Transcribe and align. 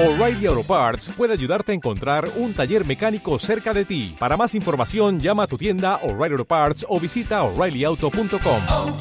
O'Reilly 0.00 0.46
Auto 0.46 0.62
Parts 0.62 1.08
puede 1.16 1.32
ayudarte 1.32 1.72
a 1.72 1.74
encontrar 1.74 2.30
un 2.36 2.54
taller 2.54 2.86
mecánico 2.86 3.36
cerca 3.40 3.74
de 3.74 3.84
ti. 3.84 4.14
Para 4.16 4.36
más 4.36 4.54
información, 4.54 5.18
llama 5.18 5.42
a 5.42 5.46
tu 5.48 5.58
tienda 5.58 5.96
O'Reilly 6.04 6.34
Auto 6.34 6.44
Parts 6.44 6.86
o 6.88 7.00
visita 7.00 7.42
oreillyauto.com. 7.42 8.62
oh, 8.70 8.96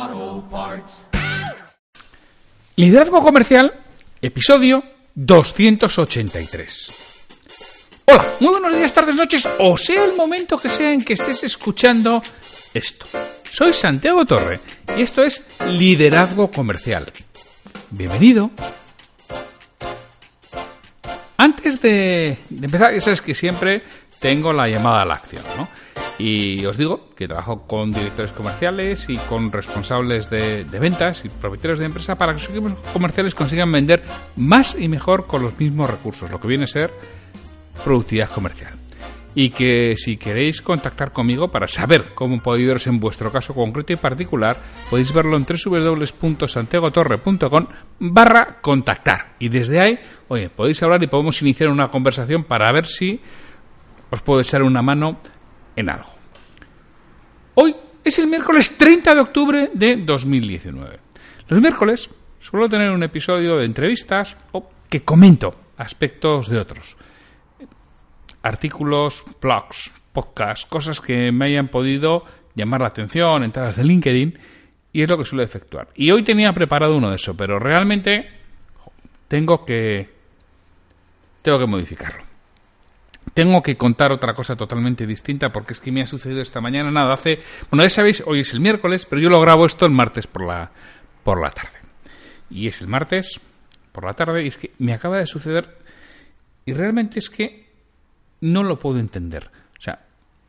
oh, 0.00 0.48
Parts. 0.50 1.06
Liderazgo 2.76 3.20
Comercial, 3.20 3.74
episodio 4.22 4.82
283. 5.14 6.92
Hola, 8.06 8.26
muy 8.40 8.52
buenos 8.52 8.74
días, 8.74 8.94
tardes, 8.94 9.16
noches, 9.16 9.46
o 9.58 9.76
sea 9.76 10.02
el 10.02 10.16
momento 10.16 10.56
que 10.56 10.70
sea 10.70 10.90
en 10.90 11.04
que 11.04 11.12
estés 11.12 11.44
escuchando 11.44 12.22
esto. 12.72 13.04
Soy 13.52 13.74
Santiago 13.74 14.24
Torre 14.24 14.60
y 14.96 15.02
esto 15.02 15.22
es 15.22 15.44
Liderazgo 15.68 16.50
Comercial. 16.50 17.04
Bienvenido. 17.90 18.50
Antes 21.36 21.82
de, 21.82 22.38
empezar, 22.50 22.94
ya 22.94 23.00
sabes 23.02 23.20
que 23.20 23.34
siempre 23.34 23.82
tengo 24.20 24.54
la 24.54 24.70
llamada 24.70 25.02
a 25.02 25.04
la 25.04 25.14
acción, 25.16 25.42
¿no? 25.58 25.68
Y 26.16 26.64
os 26.64 26.78
digo 26.78 27.10
que 27.14 27.28
trabajo 27.28 27.66
con 27.66 27.92
directores 27.92 28.32
comerciales 28.32 29.10
y 29.10 29.18
con 29.18 29.52
responsables 29.52 30.30
de, 30.30 30.64
de 30.64 30.78
ventas 30.78 31.22
y 31.26 31.28
propietarios 31.28 31.78
de 31.78 31.84
empresa 31.84 32.16
para 32.16 32.32
que 32.32 32.38
sus 32.38 32.56
equipos 32.56 32.72
comerciales 32.94 33.34
consigan 33.34 33.70
vender 33.70 34.02
más 34.34 34.74
y 34.78 34.88
mejor 34.88 35.26
con 35.26 35.42
los 35.42 35.58
mismos 35.58 35.90
recursos, 35.90 36.30
lo 36.30 36.40
que 36.40 36.48
viene 36.48 36.64
a 36.64 36.68
ser 36.68 36.90
productividad 37.84 38.30
comercial. 38.30 38.72
Y 39.34 39.50
que 39.50 39.94
si 39.96 40.18
queréis 40.18 40.60
contactar 40.60 41.10
conmigo 41.10 41.50
para 41.50 41.66
saber 41.66 42.12
cómo 42.14 42.42
puedo 42.42 42.58
ayudaros 42.58 42.86
en 42.86 43.00
vuestro 43.00 43.32
caso 43.32 43.54
concreto 43.54 43.94
y 43.94 43.96
particular, 43.96 44.58
podéis 44.90 45.10
verlo 45.12 45.36
en 45.36 45.46
www.santiagotorre.com 45.46 47.66
barra 47.98 48.58
contactar. 48.60 49.36
Y 49.38 49.48
desde 49.48 49.80
ahí, 49.80 49.98
oye, 50.28 50.50
podéis 50.50 50.82
hablar 50.82 51.02
y 51.02 51.06
podemos 51.06 51.40
iniciar 51.40 51.70
una 51.70 51.88
conversación 51.88 52.44
para 52.44 52.70
ver 52.72 52.86
si 52.86 53.18
os 54.10 54.20
puedo 54.20 54.40
echar 54.40 54.62
una 54.62 54.82
mano 54.82 55.18
en 55.76 55.88
algo. 55.88 56.10
Hoy 57.54 57.74
es 58.04 58.18
el 58.18 58.26
miércoles 58.26 58.76
30 58.76 59.14
de 59.14 59.20
octubre 59.20 59.70
de 59.72 59.96
2019. 59.96 60.98
Los 61.48 61.60
miércoles 61.60 62.10
suelo 62.38 62.68
tener 62.68 62.90
un 62.90 63.02
episodio 63.02 63.56
de 63.56 63.64
entrevistas 63.64 64.36
o 64.52 64.68
que 64.88 65.02
comento 65.02 65.54
aspectos 65.76 66.48
de 66.48 66.58
otros. 66.58 66.96
Artículos, 68.42 69.24
blogs, 69.40 69.92
podcasts, 70.12 70.66
cosas 70.66 71.00
que 71.00 71.32
me 71.32 71.46
hayan 71.46 71.68
podido 71.68 72.24
llamar 72.54 72.82
la 72.82 72.88
atención, 72.88 73.44
entradas 73.44 73.76
de 73.76 73.84
LinkedIn, 73.84 74.38
y 74.92 75.02
es 75.02 75.08
lo 75.08 75.16
que 75.16 75.24
suelo 75.24 75.42
efectuar. 75.42 75.88
Y 75.94 76.10
hoy 76.10 76.22
tenía 76.22 76.52
preparado 76.52 76.96
uno 76.96 77.10
de 77.10 77.16
eso, 77.16 77.36
pero 77.36 77.58
realmente 77.58 78.28
tengo 79.28 79.64
que 79.64 80.10
tengo 81.40 81.58
que 81.58 81.66
modificarlo. 81.66 82.24
Tengo 83.34 83.62
que 83.62 83.76
contar 83.76 84.12
otra 84.12 84.34
cosa 84.34 84.56
totalmente 84.56 85.06
distinta 85.06 85.50
porque 85.50 85.72
es 85.72 85.80
que 85.80 85.92
me 85.92 86.02
ha 86.02 86.06
sucedido 86.06 86.42
esta 86.42 86.60
mañana. 86.60 86.90
Nada, 86.90 87.14
hace. 87.14 87.40
Bueno, 87.70 87.84
ya 87.84 87.88
sabéis, 87.88 88.22
hoy 88.26 88.40
es 88.40 88.52
el 88.52 88.60
miércoles, 88.60 89.06
pero 89.08 89.22
yo 89.22 89.30
lo 89.30 89.40
grabo 89.40 89.64
esto 89.64 89.86
el 89.86 89.92
martes 89.92 90.26
por 90.26 90.46
la, 90.46 90.70
por 91.22 91.40
la 91.40 91.50
tarde. 91.50 91.78
Y 92.50 92.66
es 92.66 92.80
el 92.82 92.88
martes 92.88 93.40
por 93.92 94.04
la 94.04 94.12
tarde 94.14 94.44
y 94.44 94.48
es 94.48 94.58
que 94.58 94.72
me 94.78 94.92
acaba 94.92 95.18
de 95.18 95.26
suceder 95.26 95.78
y 96.64 96.72
realmente 96.72 97.18
es 97.18 97.30
que 97.30 97.61
no 98.42 98.62
lo 98.62 98.78
puedo 98.78 98.98
entender. 98.98 99.50
O 99.78 99.80
sea, 99.80 100.00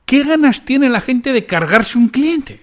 ¿qué 0.05 0.23
ganas 0.23 0.65
tiene 0.65 0.89
la 0.89 0.99
gente 0.99 1.31
de 1.31 1.45
cargarse 1.45 1.97
un 1.97 2.09
cliente? 2.09 2.59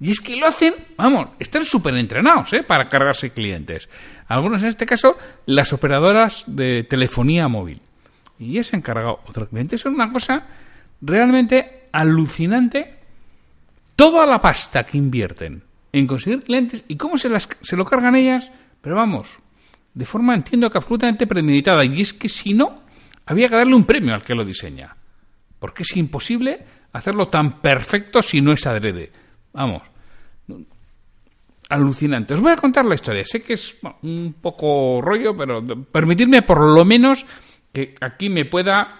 Y 0.00 0.10
es 0.10 0.20
que 0.20 0.36
lo 0.36 0.46
hacen, 0.46 0.74
vamos, 0.96 1.30
están 1.38 1.64
súper 1.64 1.94
entrenados 1.96 2.52
¿eh? 2.52 2.62
para 2.62 2.88
cargarse 2.88 3.30
clientes. 3.30 3.88
Algunos, 4.28 4.62
en 4.62 4.68
este 4.68 4.86
caso, 4.86 5.16
las 5.46 5.72
operadoras 5.72 6.44
de 6.46 6.84
telefonía 6.84 7.48
móvil. 7.48 7.80
Y 8.38 8.52
ya 8.52 8.62
se 8.62 8.76
han 8.76 8.82
cargado 8.82 9.20
otro 9.26 9.48
cliente. 9.48 9.76
Es 9.76 9.84
una 9.86 10.12
cosa 10.12 10.44
realmente 11.00 11.88
alucinante. 11.90 12.94
Toda 13.96 14.26
la 14.26 14.40
pasta 14.40 14.84
que 14.84 14.98
invierten 14.98 15.62
en 15.92 16.06
conseguir 16.06 16.42
clientes 16.42 16.84
y 16.86 16.96
cómo 16.96 17.16
se, 17.16 17.28
las, 17.28 17.48
se 17.60 17.76
lo 17.76 17.84
cargan 17.84 18.14
ellas, 18.14 18.52
pero 18.80 18.94
vamos, 18.94 19.40
de 19.94 20.04
forma 20.04 20.34
entiendo 20.34 20.70
que 20.70 20.78
absolutamente 20.78 21.26
premeditada. 21.26 21.84
Y 21.84 22.00
es 22.00 22.12
que 22.12 22.28
si 22.28 22.54
no, 22.54 22.82
había 23.28 23.48
que 23.48 23.56
darle 23.56 23.74
un 23.74 23.84
premio 23.84 24.14
al 24.14 24.22
que 24.22 24.34
lo 24.34 24.44
diseña. 24.44 24.96
Porque 25.58 25.82
es 25.82 25.96
imposible 25.96 26.64
hacerlo 26.92 27.28
tan 27.28 27.60
perfecto 27.60 28.22
si 28.22 28.40
no 28.40 28.52
es 28.52 28.66
adrede. 28.66 29.12
Vamos. 29.52 29.82
Alucinante. 31.68 32.32
Os 32.32 32.40
voy 32.40 32.52
a 32.52 32.56
contar 32.56 32.86
la 32.86 32.94
historia. 32.94 33.24
Sé 33.26 33.42
que 33.42 33.52
es 33.52 33.76
un 34.02 34.36
poco 34.40 35.02
rollo, 35.02 35.36
pero 35.36 35.62
permitidme 35.92 36.40
por 36.40 36.60
lo 36.60 36.86
menos 36.86 37.26
que 37.70 37.94
aquí 38.00 38.30
me 38.30 38.46
pueda 38.46 38.98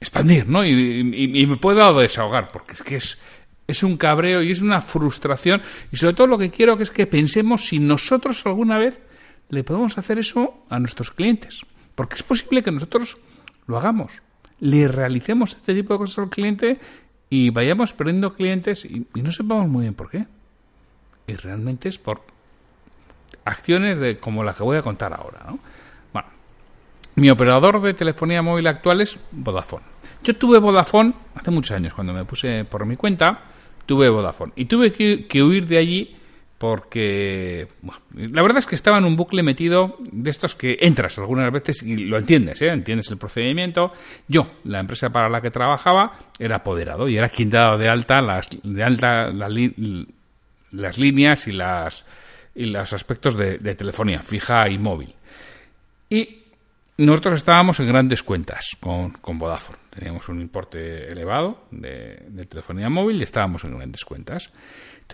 expandir, 0.00 0.48
¿no? 0.48 0.64
Y, 0.64 0.70
y, 0.70 1.42
y, 1.42 1.46
me 1.46 1.56
pueda 1.56 1.92
desahogar, 1.92 2.50
porque 2.50 2.72
es 2.72 2.82
que 2.82 2.96
es, 2.96 3.18
es 3.68 3.82
un 3.82 3.98
cabreo 3.98 4.42
y 4.42 4.50
es 4.50 4.62
una 4.62 4.80
frustración. 4.80 5.60
Y 5.92 5.96
sobre 5.96 6.14
todo 6.14 6.26
lo 6.26 6.38
que 6.38 6.50
quiero 6.50 6.78
que 6.78 6.84
es 6.84 6.90
que 6.90 7.06
pensemos 7.06 7.66
si 7.66 7.78
nosotros 7.78 8.46
alguna 8.46 8.78
vez 8.78 8.98
le 9.50 9.62
podemos 9.62 9.98
hacer 9.98 10.18
eso 10.18 10.64
a 10.70 10.78
nuestros 10.78 11.10
clientes. 11.10 11.60
Porque 11.94 12.14
es 12.14 12.22
posible 12.22 12.62
que 12.62 12.72
nosotros 12.72 13.18
lo 13.72 13.78
hagamos. 13.78 14.22
Le 14.60 14.86
realicemos 14.86 15.56
este 15.56 15.74
tipo 15.74 15.94
de 15.94 15.98
cosas 15.98 16.18
al 16.18 16.30
cliente 16.30 16.78
y 17.28 17.50
vayamos 17.50 17.92
perdiendo 17.94 18.34
clientes 18.34 18.84
y, 18.84 19.06
no 19.14 19.32
sepamos 19.32 19.68
muy 19.68 19.82
bien 19.82 19.94
por 19.94 20.10
qué. 20.10 20.26
Y 21.26 21.34
realmente 21.34 21.88
es 21.88 21.98
por 21.98 22.20
acciones 23.44 23.98
de 23.98 24.18
como 24.18 24.44
la 24.44 24.54
que 24.54 24.62
voy 24.62 24.76
a 24.76 24.82
contar 24.82 25.14
ahora, 25.14 25.44
¿no? 25.46 25.58
Bueno, 26.12 26.28
mi 27.16 27.30
operador 27.30 27.80
de 27.80 27.94
telefonía 27.94 28.42
móvil 28.42 28.66
actual 28.66 29.00
es 29.00 29.18
Vodafone. 29.32 29.84
Yo 30.22 30.36
tuve 30.36 30.58
Vodafone 30.58 31.14
hace 31.34 31.50
muchos 31.50 31.74
años, 31.74 31.94
cuando 31.94 32.12
me 32.12 32.24
puse 32.24 32.64
por 32.64 32.86
mi 32.86 32.96
cuenta, 32.96 33.40
tuve 33.86 34.08
Vodafone. 34.08 34.52
Y 34.54 34.66
tuve 34.66 34.92
que 34.92 35.42
huir 35.42 35.66
de 35.66 35.78
allí 35.78 36.10
porque 36.62 37.66
la 38.14 38.40
verdad 38.40 38.58
es 38.58 38.66
que 38.66 38.76
estaba 38.76 38.96
en 38.96 39.04
un 39.04 39.16
bucle 39.16 39.42
metido 39.42 39.96
de 39.98 40.30
estos 40.30 40.54
que 40.54 40.78
entras 40.80 41.18
algunas 41.18 41.52
veces 41.52 41.82
y 41.82 41.96
lo 41.96 42.16
entiendes, 42.16 42.62
¿eh? 42.62 42.68
entiendes 42.68 43.10
el 43.10 43.18
procedimiento. 43.18 43.92
Yo, 44.28 44.48
la 44.62 44.78
empresa 44.78 45.10
para 45.10 45.28
la 45.28 45.40
que 45.40 45.50
trabajaba, 45.50 46.20
era 46.38 46.58
apoderado 46.58 47.08
y 47.08 47.16
era 47.16 47.28
quien 47.30 47.50
daba 47.50 47.76
de 47.76 47.88
alta 47.88 48.20
las, 48.20 48.48
de 48.62 48.84
alta 48.84 49.32
la, 49.32 49.48
las 50.70 50.98
líneas 50.98 51.48
y, 51.48 51.52
las, 51.52 52.06
y 52.54 52.66
los 52.66 52.92
aspectos 52.92 53.36
de, 53.36 53.58
telefonía 53.74 54.20
fija 54.20 54.68
y 54.68 54.78
móvil. 54.78 55.12
Y 56.10 56.44
nosotros 56.98 57.34
estábamos 57.34 57.80
en 57.80 57.88
grandes 57.88 58.22
cuentas 58.22 58.76
con, 58.78 59.10
con 59.14 59.36
Vodafone. 59.36 59.80
Teníamos 59.90 60.28
un 60.28 60.40
importe 60.40 61.08
elevado 61.08 61.64
de, 61.72 62.22
de, 62.28 62.46
telefonía 62.46 62.88
móvil 62.88 63.18
y 63.18 63.24
estábamos 63.24 63.64
en 63.64 63.76
grandes 63.76 64.04
cuentas. 64.04 64.52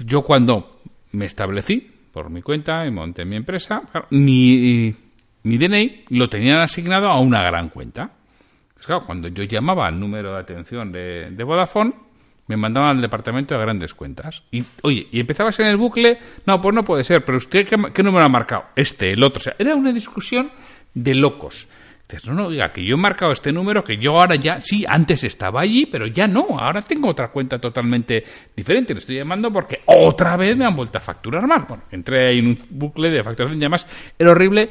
Yo 0.04 0.22
cuando 0.22 0.82
me 1.13 1.27
establecí 1.27 1.91
por 2.13 2.31
mi 2.31 2.43
cuenta 2.43 2.87
y 2.87 2.91
monté 2.91 3.25
mi 3.25 3.37
empresa, 3.37 3.83
claro, 3.91 4.07
mi, 4.11 4.95
mi 5.43 5.59
DNI 5.59 6.05
lo 6.11 6.29
tenían 6.29 6.61
asignado 6.61 7.09
a 7.09 7.21
una 7.21 7.43
gran 7.43 7.69
cuenta. 7.69 8.11
Pues 8.75 9.03
cuando 9.05 9.29
yo 9.29 9.43
llamaba 9.43 9.87
al 9.87 9.99
número 9.99 10.35
de 10.35 10.41
atención 10.41 10.93
de, 10.93 11.31
de 11.31 11.45
Vodafone, 11.45 11.93
me 12.47 12.57
mandaban 12.57 12.97
al 12.97 13.03
departamento 13.03 13.55
de 13.55 13.61
grandes 13.61 13.95
cuentas. 13.95 14.43
Y, 14.51 14.65
oye, 14.83 15.07
y 15.13 15.21
empezabas 15.21 15.59
en 15.61 15.67
el 15.67 15.77
bucle, 15.77 16.19
no, 16.47 16.61
pues 16.61 16.75
no 16.75 16.83
puede 16.83 17.05
ser, 17.05 17.25
pero 17.25 17.39
usted, 17.39 17.67
¿qué, 17.67 17.77
qué 17.93 18.03
número 18.03 18.25
ha 18.25 18.29
marcado? 18.29 18.65
Este, 18.75 19.13
el 19.13 19.23
otro. 19.23 19.39
O 19.39 19.41
sea, 19.41 19.55
era 19.59 19.75
una 19.75 19.93
discusión 19.93 20.51
de 20.95 21.15
locos. 21.15 21.69
Dices, 22.09 22.27
no, 22.27 22.33
no, 22.35 22.47
oiga, 22.47 22.73
que 22.73 22.83
yo 22.83 22.95
he 22.95 22.99
marcado 22.99 23.33
este 23.33 23.53
número, 23.53 23.85
que 23.85 23.99
yo 23.99 24.19
ahora 24.19 24.35
ya, 24.37 24.63
sí, 24.63 24.83
antes 24.89 25.25
estaba 25.25 25.61
allí, 25.61 25.85
pero 25.85 26.07
ya 26.07 26.27
no, 26.27 26.59
ahora 26.59 26.81
tengo 26.81 27.11
otra 27.11 27.29
cuenta 27.29 27.59
totalmente 27.59 28.25
diferente. 28.57 28.95
Le 28.95 29.01
estoy 29.01 29.17
llamando 29.17 29.53
porque 29.53 29.83
otra 29.85 30.35
vez 30.39 30.57
me 30.57 30.65
han 30.65 30.75
vuelto 30.75 30.97
a 30.97 31.03
facturar 31.03 31.47
mal. 31.47 31.67
Bueno, 31.69 31.83
entré 31.91 32.29
ahí 32.29 32.39
en 32.39 32.47
un 32.47 32.59
bucle 32.71 33.11
de 33.11 33.23
facturación 33.23 33.61
y 33.61 33.65
además 33.65 33.87
era 34.19 34.31
horrible 34.31 34.71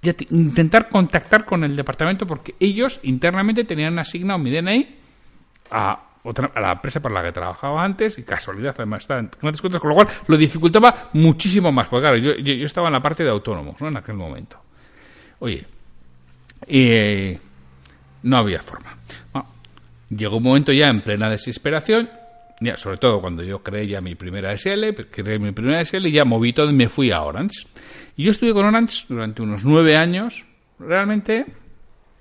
ya 0.00 0.14
intentar 0.30 0.88
contactar 0.88 1.44
con 1.44 1.64
el 1.64 1.76
departamento 1.76 2.26
porque 2.26 2.54
ellos 2.58 2.98
internamente 3.02 3.64
tenían 3.64 3.98
asignado 3.98 4.38
mi 4.38 4.50
DNI 4.50 4.96
a 5.70 6.02
otra, 6.22 6.50
a 6.54 6.60
la 6.60 6.72
empresa 6.72 7.00
para 7.00 7.14
la 7.16 7.22
que 7.22 7.32
trabajaba 7.32 7.84
antes 7.84 8.18
y 8.18 8.22
casualidad 8.22 8.74
además 8.78 9.00
estaba 9.00 9.20
en 9.20 9.30
grandes 9.40 9.60
cuentas, 9.60 9.82
con 9.82 9.90
lo 9.90 9.96
cual 9.96 10.08
lo 10.26 10.36
dificultaba 10.38 11.10
muchísimo 11.12 11.70
más, 11.72 11.88
porque 11.88 12.02
claro, 12.02 12.16
yo, 12.16 12.32
yo, 12.36 12.54
yo 12.54 12.64
estaba 12.64 12.86
en 12.88 12.94
la 12.94 13.02
parte 13.02 13.22
de 13.22 13.28
autónomos 13.28 13.78
¿no? 13.80 13.88
en 13.88 13.98
aquel 13.98 14.14
momento. 14.14 14.58
Oye, 15.40 15.66
y 16.66 17.38
no 18.22 18.36
había 18.36 18.60
forma. 18.60 18.96
Llegó 20.10 20.38
un 20.38 20.42
momento 20.42 20.72
ya 20.72 20.88
en 20.88 21.02
plena 21.02 21.30
desesperación, 21.30 22.10
ya, 22.60 22.76
sobre 22.76 22.98
todo 22.98 23.20
cuando 23.20 23.42
yo 23.42 23.62
creé 23.62 23.86
ya 23.86 24.00
mi 24.00 24.16
primera 24.16 24.52
SL, 24.56 24.94
creé 25.10 25.38
mi 25.38 25.52
primera 25.52 25.80
SL 25.84 26.06
y 26.06 26.12
ya 26.12 26.24
moví 26.24 26.52
todo 26.52 26.68
y 26.68 26.74
me 26.74 26.88
fui 26.88 27.10
a 27.10 27.22
Orange. 27.22 27.66
Y 28.16 28.24
yo 28.24 28.32
estuve 28.32 28.52
con 28.52 28.66
Orange 28.66 29.04
durante 29.08 29.40
unos 29.40 29.64
nueve 29.64 29.96
años, 29.96 30.44
realmente 30.78 31.46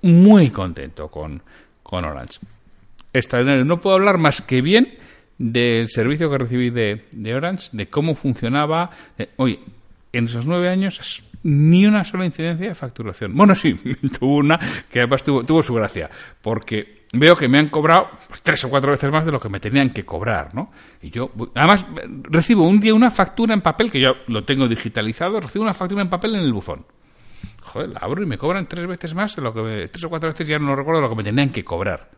muy 0.04 0.50
contento 0.52 1.10
con, 1.10 1.42
con 1.84 2.06
Orange. 2.06 2.40
Extraordinario. 3.12 3.66
No 3.66 3.82
puedo 3.82 3.96
hablar 3.96 4.18
más 4.18 4.42
que 4.42 4.62
bien 4.62 4.98
del 5.38 5.90
servicio 5.90 6.30
que 6.30 6.38
recibí 6.38 6.70
de, 6.70 7.06
de 7.12 7.36
Orange, 7.36 7.70
de 7.74 7.90
cómo 7.90 8.16
funcionaba. 8.16 8.92
De, 9.18 9.30
oye, 9.38 9.60
en 10.14 10.26
esos 10.26 10.46
nueve 10.46 10.70
años 10.70 11.24
ni 11.44 11.86
una 11.86 12.04
sola 12.04 12.26
incidencia 12.26 12.68
de 12.68 12.76
facturación. 12.76 13.36
Bueno, 13.36 13.56
sí, 13.56 13.74
tuvo 14.20 14.38
una 14.38 14.60
que 14.92 15.00
además 15.00 15.24
tuvo, 15.24 15.44
tuvo 15.44 15.64
su 15.64 15.74
gracia, 15.74 16.10
porque 16.42 17.06
veo 17.14 17.36
que 17.36 17.48
me 17.48 17.58
han 17.60 17.70
cobrado 17.70 18.10
pues, 18.28 18.42
tres 18.42 18.64
o 18.66 18.70
cuatro 18.70 18.92
veces 18.92 19.12
más 19.12 19.26
de 19.26 19.32
lo 19.32 19.40
que 19.40 19.50
me 19.50 19.60
tenían 19.60 19.92
que 19.92 20.06
cobrar, 20.06 20.54
¿no? 20.54 20.72
Y 21.02 21.10
yo, 21.10 21.32
además, 21.56 21.86
recibo 22.24 22.68
un 22.68 22.80
día 22.80 22.94
una 22.94 23.10
factura 23.10 23.54
en 23.54 23.62
papel, 23.62 23.90
que 23.90 24.00
yo 24.02 24.12
lo 24.28 24.44
tengo 24.44 24.68
digitalizado, 24.68 25.40
recibo 25.40 25.64
una 25.64 25.74
factura 25.74 26.02
en 26.02 26.10
papel 26.10 26.36
en 26.36 26.42
el 26.42 26.54
buzón. 26.54 26.86
Joder, 27.62 27.90
la 27.90 28.00
abro 28.00 28.22
y 28.24 28.26
me 28.26 28.38
cobran 28.38 28.68
tres 28.68 28.86
veces 28.88 29.14
más 29.16 29.36
de 29.36 29.42
lo 29.42 29.54
que 29.54 29.62
me- 29.62 29.88
tres 29.88 30.04
o 30.04 30.10
cuatro 30.10 30.30
veces 30.30 30.48
ya 30.48 30.58
no 30.60 30.76
recuerdo 30.76 31.02
lo 31.02 31.10
que 31.10 31.16
me 31.16 31.24
tenían 31.24 31.52
que 31.52 31.64
cobrar. 31.64 32.10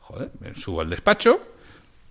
Joder, 0.00 0.30
me 0.40 0.54
subo 0.54 0.80
al 0.82 0.90
despacho, 0.90 1.38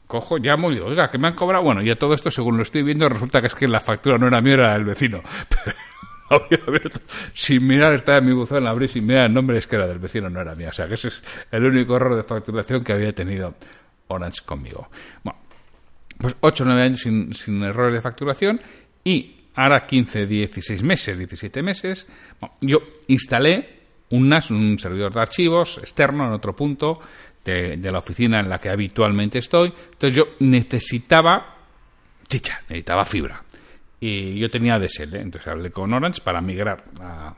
cojo, 0.07 0.37
llamo 0.37 0.71
y 0.71 0.75
digo, 0.75 0.87
oiga, 0.87 1.07
que 1.09 1.17
me 1.17 1.27
han 1.27 1.35
cobrado. 1.35 1.63
Bueno, 1.63 1.81
y 1.81 1.89
a 1.89 1.97
todo 1.97 2.13
esto, 2.13 2.29
según 2.31 2.57
lo 2.57 2.63
estoy 2.63 2.83
viendo, 2.83 3.07
resulta 3.09 3.39
que 3.41 3.47
es 3.47 3.55
que 3.55 3.67
la 3.67 3.79
factura 3.79 4.17
no 4.17 4.27
era 4.27 4.41
mía, 4.41 4.53
era 4.53 4.73
del 4.73 4.85
vecino. 4.85 5.21
Había 6.29 6.59
abierto, 6.65 6.99
sin 7.33 7.65
mirar, 7.65 7.93
estaba 7.93 8.17
en 8.17 8.25
mi 8.25 8.33
buzón, 8.33 8.63
la 8.63 8.71
abrí 8.71 8.87
sin 8.87 9.05
mirar 9.05 9.27
el 9.27 9.33
nombre, 9.33 9.57
es 9.57 9.67
que 9.67 9.77
era 9.77 9.87
del 9.87 9.99
vecino, 9.99 10.29
no 10.29 10.41
era 10.41 10.55
mía. 10.55 10.69
O 10.69 10.73
sea, 10.73 10.87
que 10.87 10.95
ese 10.95 11.07
es 11.07 11.23
el 11.51 11.63
único 11.63 11.95
error 11.95 12.15
de 12.15 12.23
facturación 12.23 12.83
que 12.83 12.93
había 12.93 13.13
tenido 13.13 13.55
Orange 14.07 14.41
conmigo. 14.45 14.89
Bueno, 15.23 15.39
pues 16.17 16.35
8 16.39 16.63
o 16.63 16.67
9 16.67 16.81
años 16.81 16.99
sin, 16.99 17.33
sin 17.33 17.63
errores 17.63 17.93
de 17.93 18.01
facturación 18.01 18.59
y 19.03 19.35
ahora 19.55 19.85
15, 19.85 20.25
16 20.25 20.83
meses, 20.83 21.17
17 21.17 21.63
meses, 21.63 22.07
bueno, 22.39 22.55
yo 22.61 22.79
instalé 23.07 23.77
un 24.09 24.27
NAS, 24.29 24.51
un 24.51 24.77
servidor 24.79 25.13
de 25.13 25.21
archivos 25.21 25.77
externo 25.79 26.25
en 26.25 26.33
otro 26.33 26.55
punto 26.55 26.99
de, 27.43 27.77
de 27.77 27.91
la 27.91 27.99
oficina 27.99 28.39
en 28.39 28.49
la 28.49 28.59
que 28.59 28.69
habitualmente 28.69 29.39
estoy. 29.39 29.73
Entonces 29.91 30.15
yo 30.15 30.35
necesitaba 30.39 31.55
chicha, 32.27 32.61
necesitaba 32.69 33.05
fibra. 33.05 33.43
Y 33.99 34.37
yo 34.39 34.49
tenía 34.49 34.79
DSL, 34.79 35.15
entonces 35.15 35.47
hablé 35.47 35.71
con 35.71 35.91
Orange 35.93 36.21
para 36.21 36.39
migrar 36.39 36.83
a, 37.01 37.35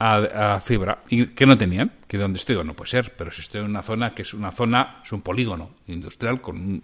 a, 0.00 0.60
fibra. 0.60 1.02
¿Y 1.08 1.28
que 1.28 1.46
no 1.46 1.56
tenían? 1.56 1.92
Que 2.08 2.18
donde 2.18 2.38
estoy, 2.38 2.62
no 2.64 2.74
puede 2.74 2.90
ser, 2.90 3.12
pero 3.16 3.30
si 3.30 3.42
estoy 3.42 3.60
en 3.60 3.68
una 3.68 3.82
zona 3.82 4.14
que 4.14 4.22
es 4.22 4.34
una 4.34 4.50
zona, 4.50 5.00
es 5.04 5.12
un 5.12 5.22
polígono 5.22 5.76
industrial 5.86 6.40
con 6.40 6.82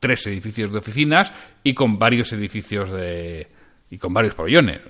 tres 0.00 0.26
edificios 0.26 0.72
de 0.72 0.78
oficinas 0.78 1.32
y 1.62 1.74
con 1.74 1.98
varios 1.98 2.32
edificios 2.32 2.90
de 2.90 3.48
y 3.90 3.98
con 3.98 4.14
varios 4.14 4.34
pabellones. 4.34 4.80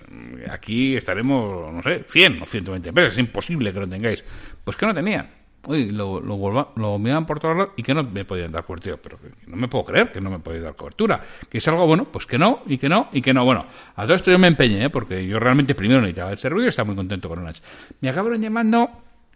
Aquí 0.48 0.94
estaremos, 0.94 1.72
no 1.72 1.82
sé, 1.82 2.04
100 2.06 2.42
o 2.42 2.46
120 2.46 2.88
empresas, 2.90 3.12
es 3.14 3.18
imposible 3.18 3.72
que 3.72 3.80
no 3.80 3.88
tengáis. 3.88 4.24
Pues 4.62 4.76
que 4.76 4.86
no 4.86 4.94
tenían. 4.94 5.41
Uy, 5.64 5.92
lo, 5.92 6.20
lo, 6.20 6.98
miraban 6.98 7.24
por 7.24 7.38
todos 7.38 7.56
lados 7.56 7.72
y 7.76 7.84
que 7.84 7.94
no 7.94 8.02
me 8.02 8.24
podían 8.24 8.50
dar 8.50 8.64
cobertura. 8.64 8.96
Pero 9.00 9.18
no 9.46 9.56
me 9.56 9.68
puedo 9.68 9.84
creer 9.84 10.10
que 10.10 10.20
no 10.20 10.28
me 10.28 10.40
podían 10.40 10.64
dar 10.64 10.74
cobertura. 10.74 11.20
Que 11.48 11.58
es 11.58 11.68
algo 11.68 11.86
bueno, 11.86 12.06
pues 12.10 12.26
que 12.26 12.36
no, 12.36 12.62
y 12.66 12.78
que 12.78 12.88
no, 12.88 13.08
y 13.12 13.22
que 13.22 13.32
no. 13.32 13.44
Bueno, 13.44 13.66
a 13.94 14.02
todo 14.02 14.14
esto 14.14 14.32
yo 14.32 14.38
me 14.38 14.48
empeñé, 14.48 14.86
¿eh? 14.86 14.90
porque 14.90 15.24
yo 15.24 15.38
realmente 15.38 15.74
primero 15.74 16.00
necesitaba 16.00 16.32
el 16.32 16.38
servicio 16.38 16.66
y 16.66 16.68
estaba 16.68 16.86
muy 16.86 16.96
contento 16.96 17.28
con 17.28 17.38
Orange. 17.38 17.62
Me 18.00 18.08
acabaron 18.08 18.40
llamando 18.42 18.90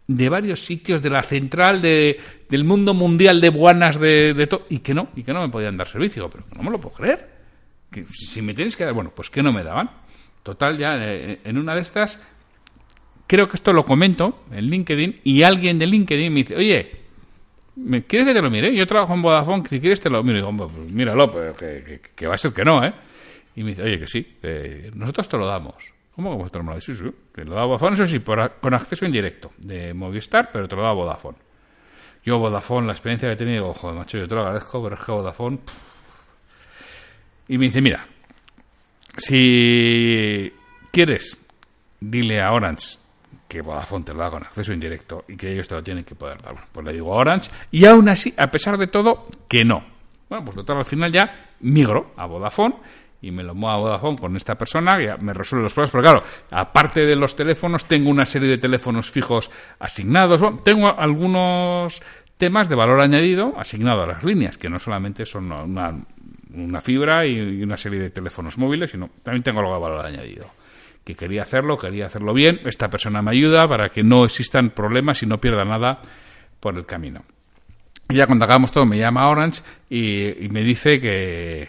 de 0.08 0.28
varios 0.28 0.64
sitios 0.64 1.00
de 1.00 1.10
la 1.10 1.22
central 1.22 1.80
de, 1.80 2.18
del 2.48 2.64
mundo 2.64 2.92
mundial 2.92 3.40
de 3.40 3.50
buanas 3.50 3.98
de, 3.98 4.34
de 4.34 4.46
todo 4.48 4.66
y 4.68 4.80
que 4.80 4.94
no, 4.94 5.08
y 5.14 5.22
que 5.22 5.32
no 5.32 5.42
me 5.42 5.48
podían 5.48 5.76
dar 5.76 5.86
servicio. 5.86 6.28
Pero 6.28 6.44
no 6.56 6.62
me 6.64 6.70
lo 6.72 6.80
puedo 6.80 6.96
creer. 6.96 7.36
Que 7.88 8.04
si 8.06 8.42
me 8.42 8.52
tienes 8.52 8.76
que 8.76 8.84
dar, 8.84 8.94
bueno, 8.94 9.12
pues 9.14 9.30
que 9.30 9.44
no 9.44 9.52
me 9.52 9.62
daban. 9.62 9.90
Total, 10.42 10.76
ya 10.76 10.96
eh, 10.96 11.40
en 11.44 11.58
una 11.58 11.74
de 11.74 11.80
estas 11.82 12.20
creo 13.26 13.48
que 13.48 13.56
esto 13.56 13.72
lo 13.72 13.84
comento 13.84 14.44
en 14.52 14.66
LinkedIn 14.66 15.20
y 15.24 15.42
alguien 15.44 15.78
de 15.78 15.86
LinkedIn 15.86 16.32
me 16.32 16.40
dice, 16.40 16.56
oye, 16.56 16.90
¿me 17.76 18.04
¿quieres 18.04 18.26
que 18.28 18.34
te 18.34 18.40
lo 18.42 18.50
mire? 18.50 18.74
Yo 18.74 18.86
trabajo 18.86 19.14
en 19.14 19.22
Vodafone, 19.22 19.64
si 19.68 19.80
quieres 19.80 20.00
te 20.00 20.08
lo 20.10 20.22
miro. 20.22 20.34
Y 20.34 20.40
digo, 20.40 20.48
"Hombre, 20.48 20.66
pues 20.74 20.90
míralo, 20.92 21.30
pero 21.32 21.54
que, 21.56 22.00
que- 22.14 22.26
va 22.26 22.34
a 22.34 22.38
ser 22.38 22.52
que 22.52 22.64
no, 22.64 22.84
¿eh? 22.84 22.92
Y 23.56 23.62
me 23.62 23.70
dice, 23.70 23.82
oye, 23.82 23.98
que 23.98 24.06
sí, 24.06 24.26
nosotros 24.94 25.28
te 25.28 25.36
lo 25.38 25.46
damos. 25.46 25.74
¿Cómo 26.14 26.30
que 26.30 26.36
vosotros 26.38 26.64
me 26.64 26.68
lo 26.70 26.74
dais? 26.74 26.84
Sí, 26.84 26.94
sí, 26.94 27.04
te 27.34 27.44
lo 27.44 27.54
da 27.54 27.64
Vodafone, 27.64 27.94
eso 27.94 28.06
sí, 28.06 28.20
con 28.20 28.74
acceso 28.74 29.04
indirecto 29.04 29.52
de 29.58 29.92
Movistar, 29.94 30.50
pero 30.52 30.66
te 30.68 30.76
lo 30.76 30.82
da 30.82 30.92
Vodafone. 30.92 31.36
Yo 32.24 32.38
Vodafone, 32.38 32.86
la 32.86 32.92
experiencia 32.92 33.28
que 33.28 33.34
he 33.34 33.36
tenido, 33.36 33.72
joder, 33.74 33.96
macho, 33.96 34.18
yo 34.18 34.26
te 34.26 34.34
lo 34.34 34.40
agradezco, 34.42 34.82
pero 34.82 34.96
es 34.96 35.04
que 35.04 35.12
Vodafone... 35.12 35.58
pff". 35.58 35.74
Y 37.48 37.58
me 37.58 37.66
dice, 37.66 37.80
mira, 37.80 38.06
si 39.16 40.52
quieres, 40.90 41.40
dile 42.00 42.40
a 42.40 42.52
Orange 42.52 42.98
que 43.48 43.60
Vodafone 43.60 44.04
te 44.04 44.12
lo 44.12 44.20
da 44.20 44.30
con 44.30 44.42
acceso 44.42 44.72
indirecto 44.72 45.24
y 45.28 45.36
que 45.36 45.52
ellos 45.52 45.68
te 45.68 45.74
lo 45.74 45.82
tienen 45.82 46.04
que 46.04 46.14
poder 46.14 46.40
dar. 46.42 46.52
Bueno, 46.52 46.68
pues 46.72 46.86
le 46.86 46.92
digo 46.92 47.12
a 47.12 47.16
Orange 47.16 47.50
y 47.70 47.84
aún 47.84 48.08
así, 48.08 48.34
a 48.36 48.50
pesar 48.50 48.78
de 48.78 48.86
todo, 48.86 49.22
que 49.48 49.64
no. 49.64 49.84
Bueno, 50.28 50.44
pues 50.44 50.56
total, 50.56 50.78
al 50.78 50.84
final 50.84 51.12
ya 51.12 51.50
migro 51.60 52.12
a 52.16 52.26
Vodafone 52.26 52.74
y 53.22 53.30
me 53.30 53.42
lo 53.42 53.54
muevo 53.54 53.74
a 53.74 53.78
Vodafone 53.78 54.18
con 54.18 54.36
esta 54.36 54.56
persona, 54.56 55.00
ya 55.02 55.16
me 55.16 55.32
resuelve 55.32 55.64
los 55.64 55.74
problemas, 55.74 55.90
pero 55.90 56.02
claro, 56.02 56.22
aparte 56.50 57.06
de 57.06 57.16
los 57.16 57.34
teléfonos, 57.36 57.84
tengo 57.86 58.10
una 58.10 58.26
serie 58.26 58.48
de 58.48 58.58
teléfonos 58.58 59.10
fijos 59.10 59.50
asignados, 59.78 60.40
bueno, 60.40 60.60
tengo 60.62 60.88
algunos 60.88 62.02
temas 62.36 62.68
de 62.68 62.74
valor 62.74 63.00
añadido 63.00 63.54
asignado 63.56 64.02
a 64.02 64.06
las 64.06 64.24
líneas, 64.24 64.58
que 64.58 64.68
no 64.68 64.78
solamente 64.78 65.24
son 65.24 65.50
una, 65.50 65.94
una 66.52 66.80
fibra 66.80 67.24
y 67.24 67.62
una 67.62 67.76
serie 67.76 68.00
de 68.00 68.10
teléfonos 68.10 68.58
móviles, 68.58 68.90
sino 68.90 69.08
también 69.22 69.42
tengo 69.42 69.60
algo 69.60 69.74
de 69.74 69.80
valor 69.80 70.04
añadido 70.04 70.46
que 71.06 71.14
quería 71.14 71.42
hacerlo, 71.42 71.78
quería 71.78 72.06
hacerlo 72.06 72.34
bien. 72.34 72.60
Esta 72.64 72.90
persona 72.90 73.22
me 73.22 73.30
ayuda 73.30 73.68
para 73.68 73.90
que 73.90 74.02
no 74.02 74.24
existan 74.24 74.70
problemas 74.70 75.22
y 75.22 75.26
no 75.26 75.40
pierda 75.40 75.64
nada 75.64 76.00
por 76.58 76.76
el 76.76 76.84
camino. 76.84 77.22
Y 78.08 78.16
ya 78.16 78.26
cuando 78.26 78.44
acabamos 78.44 78.72
todo 78.72 78.86
me 78.86 78.98
llama 78.98 79.28
Orange 79.28 79.62
y, 79.88 80.48
me 80.48 80.64
dice 80.64 81.00
que, 81.00 81.68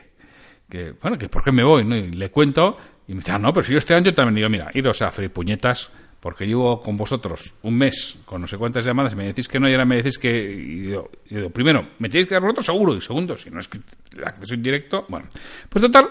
que, 0.68 0.94
bueno, 1.00 1.20
que 1.20 1.30
por 1.30 1.44
qué 1.44 1.52
me 1.52 1.64
voy, 1.64 1.86
¿no? 1.86 1.96
Y 1.96 2.10
le 2.10 2.32
cuento 2.32 2.78
y 3.08 3.14
me 3.14 3.20
dice, 3.20 3.32
ah, 3.32 3.38
no, 3.38 3.54
pero 3.54 3.64
si 3.64 3.74
yo 3.74 3.78
este 3.78 3.94
año 3.94 4.12
también 4.16 4.36
digo, 4.38 4.50
mira, 4.50 4.72
iros 4.74 5.04
a 5.04 5.12
freír 5.12 5.32
puñetas 5.32 5.92
porque 6.20 6.48
llevo 6.48 6.80
con 6.80 6.98
vosotros 6.98 7.54
un 7.62 7.78
mes 7.78 8.18
con 8.26 8.42
no 8.42 8.48
sé 8.48 8.58
cuántas 8.58 8.86
llamadas 8.86 9.14
y 9.14 9.18
me 9.18 9.28
decís 9.28 9.48
que 9.48 9.60
no 9.60 9.70
y 9.70 9.72
ahora 9.72 9.86
me 9.86 9.98
decís 9.98 10.18
que... 10.18 10.36
Y 10.36 10.80
digo, 10.80 11.12
y 11.30 11.36
digo, 11.36 11.52
primero, 11.52 11.90
me 12.00 12.10
tenéis 12.10 12.28
que 12.28 12.34
dar 12.34 12.42
vosotros 12.42 12.66
seguro 12.66 12.96
y 12.96 13.02
segundo, 13.02 13.38
si 13.38 13.52
no 13.52 13.60
es 13.60 13.68
que 13.68 13.78
el 14.18 14.24
acceso 14.24 14.56
indirecto, 14.56 15.06
bueno. 15.10 15.28
Pues 15.70 15.84
total, 15.84 16.10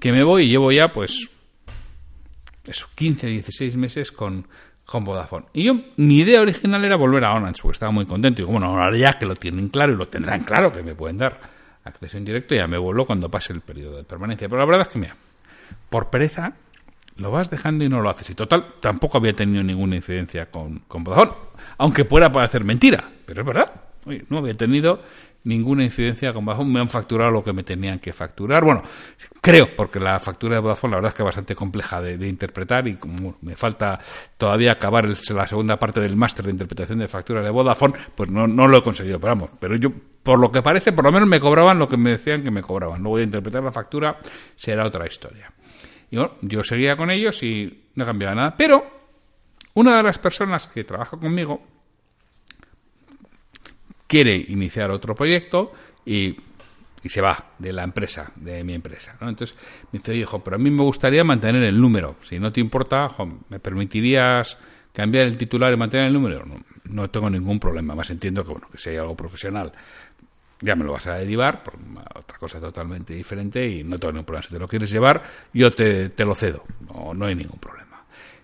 que 0.00 0.12
me 0.12 0.22
voy 0.22 0.44
y 0.44 0.50
llevo 0.50 0.70
ya 0.70 0.92
pues 0.92 1.28
eso, 2.68 2.88
15, 2.94 3.26
16 3.26 3.76
meses 3.76 4.12
con, 4.12 4.46
con 4.84 5.04
Vodafone. 5.04 5.46
Y 5.52 5.64
yo, 5.64 5.74
mi 5.96 6.20
idea 6.20 6.40
original 6.40 6.84
era 6.84 6.96
volver 6.96 7.24
a 7.24 7.34
Orange, 7.34 7.60
porque 7.62 7.76
estaba 7.76 7.92
muy 7.92 8.06
contento. 8.06 8.40
Y 8.40 8.44
digo, 8.44 8.52
bueno, 8.52 8.68
ahora 8.68 8.96
ya 8.96 9.18
que 9.18 9.26
lo 9.26 9.36
tienen 9.36 9.68
claro 9.68 9.92
y 9.92 9.96
lo 9.96 10.08
tendrán 10.08 10.44
claro, 10.44 10.72
que 10.72 10.82
me 10.82 10.94
pueden 10.94 11.18
dar 11.18 11.38
acceso 11.84 12.18
indirecto, 12.18 12.54
ya 12.54 12.66
me 12.66 12.78
vuelvo 12.78 13.06
cuando 13.06 13.30
pase 13.30 13.52
el 13.52 13.60
periodo 13.60 13.96
de 13.96 14.04
permanencia. 14.04 14.48
Pero 14.48 14.60
la 14.60 14.66
verdad 14.66 14.82
es 14.82 14.88
que, 14.88 14.98
mira, 14.98 15.16
por 15.88 16.10
pereza, 16.10 16.54
lo 17.16 17.30
vas 17.30 17.50
dejando 17.50 17.84
y 17.84 17.88
no 17.88 18.00
lo 18.00 18.10
haces. 18.10 18.30
Y 18.30 18.34
total, 18.34 18.74
tampoco 18.80 19.18
había 19.18 19.34
tenido 19.34 19.62
ninguna 19.62 19.96
incidencia 19.96 20.46
con, 20.50 20.80
con 20.88 21.04
Vodafone. 21.04 21.32
Aunque 21.78 22.04
pueda 22.04 22.30
parecer 22.30 22.64
mentira, 22.64 23.10
pero 23.26 23.40
es 23.42 23.46
verdad. 23.46 23.72
Oye, 24.06 24.24
no 24.28 24.38
había 24.38 24.54
tenido 24.54 25.02
ninguna 25.44 25.84
incidencia 25.84 26.32
con 26.32 26.44
Vodafone. 26.44 26.70
Me 26.72 26.80
han 26.80 26.88
facturado 26.88 27.30
lo 27.30 27.42
que 27.42 27.52
me 27.52 27.62
tenían 27.62 27.98
que 27.98 28.12
facturar. 28.12 28.64
Bueno, 28.64 28.82
creo, 29.40 29.74
porque 29.76 29.98
la 30.00 30.18
factura 30.18 30.56
de 30.56 30.60
Vodafone 30.60 30.92
la 30.92 30.96
verdad 30.98 31.10
es 31.10 31.14
que 31.14 31.22
es 31.22 31.26
bastante 31.26 31.54
compleja 31.54 32.00
de, 32.02 32.28
interpretar 32.28 32.86
y 32.88 32.96
como 32.96 33.36
me 33.42 33.56
falta 33.56 33.98
todavía 34.36 34.72
acabar 34.72 35.06
el- 35.06 35.16
la 35.34 35.46
segunda 35.46 35.78
parte 35.78 36.00
del 36.00 36.16
máster 36.16 36.44
de 36.44 36.50
interpretación 36.52 36.98
de 36.98 37.08
factura 37.08 37.42
de 37.42 37.50
Vodafone, 37.50 37.94
pues 38.14 38.30
no, 38.30 38.46
no 38.46 38.66
lo 38.68 38.78
he 38.78 38.82
conseguido. 38.82 39.18
Pero 39.20 39.34
vamos, 39.34 39.50
pero 39.58 39.76
yo, 39.76 39.90
por 40.22 40.38
lo 40.38 40.50
que 40.52 40.62
parece, 40.62 40.92
por 40.92 41.04
lo 41.04 41.12
menos 41.12 41.28
me 41.28 41.40
cobraban 41.40 41.78
lo 41.78 41.88
que 41.88 41.96
me 41.96 42.10
decían 42.10 42.42
que 42.42 42.50
me 42.50 42.62
cobraban. 42.62 43.02
Luego 43.02 43.18
de 43.18 43.24
interpretar 43.24 43.62
la 43.62 43.72
factura 43.72 44.18
será 44.56 44.86
otra 44.86 45.06
historia. 45.06 45.52
Y 46.10 46.16
bueno, 46.16 46.32
yo 46.42 46.64
seguía 46.64 46.96
con 46.96 47.10
ellos 47.10 47.42
y 47.42 47.84
no 47.94 48.04
cambiaba 48.04 48.34
nada. 48.34 48.54
Pero 48.56 48.84
una 49.74 49.96
de 49.96 50.02
las 50.02 50.18
personas 50.18 50.66
que 50.66 50.84
trabaja 50.84 51.16
conmigo 51.18 51.62
quiere 54.08 54.34
iniciar 54.34 54.90
otro 54.90 55.14
proyecto 55.14 55.72
y, 56.04 56.34
y 57.04 57.08
se 57.08 57.20
va 57.20 57.52
de 57.58 57.72
la 57.72 57.84
empresa, 57.84 58.32
de 58.34 58.64
mi 58.64 58.74
empresa. 58.74 59.16
Entonces 59.20 59.56
me 59.92 59.98
dice, 59.98 60.10
oye, 60.12 60.22
hijo, 60.22 60.42
pero 60.42 60.56
a 60.56 60.58
mí 60.58 60.70
me 60.70 60.82
gustaría 60.82 61.22
mantener 61.22 61.62
el 61.62 61.80
número. 61.80 62.16
Si 62.22 62.40
no 62.40 62.50
te 62.50 62.60
importa, 62.60 63.08
¿me 63.50 63.60
permitirías 63.60 64.58
cambiar 64.92 65.26
el 65.26 65.36
titular 65.36 65.72
y 65.72 65.76
mantener 65.76 66.06
el 66.06 66.14
número? 66.14 66.44
No, 66.44 66.56
no 66.84 67.10
tengo 67.10 67.30
ningún 67.30 67.60
problema. 67.60 67.94
Más 67.94 68.10
entiendo 68.10 68.42
que, 68.42 68.50
bueno, 68.50 68.66
que 68.72 68.78
si 68.78 68.90
hay 68.90 68.96
algo 68.96 69.14
profesional, 69.14 69.72
ya 70.60 70.74
me 70.74 70.84
lo 70.84 70.92
vas 70.92 71.06
a 71.06 71.14
derivar 71.14 71.62
por 71.62 71.74
otra 72.14 72.38
cosa 72.38 72.58
totalmente 72.58 73.14
diferente 73.14 73.64
y 73.64 73.84
no 73.84 73.98
tengo 73.98 74.12
ningún 74.12 74.24
problema. 74.24 74.42
Si 74.42 74.54
te 74.54 74.58
lo 74.58 74.66
quieres 74.66 74.90
llevar, 74.90 75.22
yo 75.52 75.70
te, 75.70 76.08
te 76.08 76.24
lo 76.24 76.34
cedo. 76.34 76.64
No, 76.80 77.12
no 77.14 77.26
hay 77.26 77.34
ningún 77.34 77.60
problema. 77.60 78.02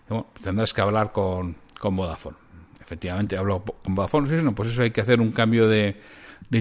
Bueno, 0.08 0.26
tendrás 0.42 0.74
que 0.74 0.82
hablar 0.82 1.10
con, 1.10 1.56
con 1.80 1.96
Vodafone. 1.96 2.43
Efectivamente, 2.84 3.36
hablo 3.36 3.62
con 3.62 3.94
Vodafone. 3.94 4.28
Sí, 4.28 4.36
no, 4.44 4.54
pues 4.54 4.68
eso 4.68 4.82
hay 4.82 4.90
que 4.90 5.00
hacer 5.00 5.20
un 5.20 5.32
cambio 5.32 5.68
de, 5.68 5.96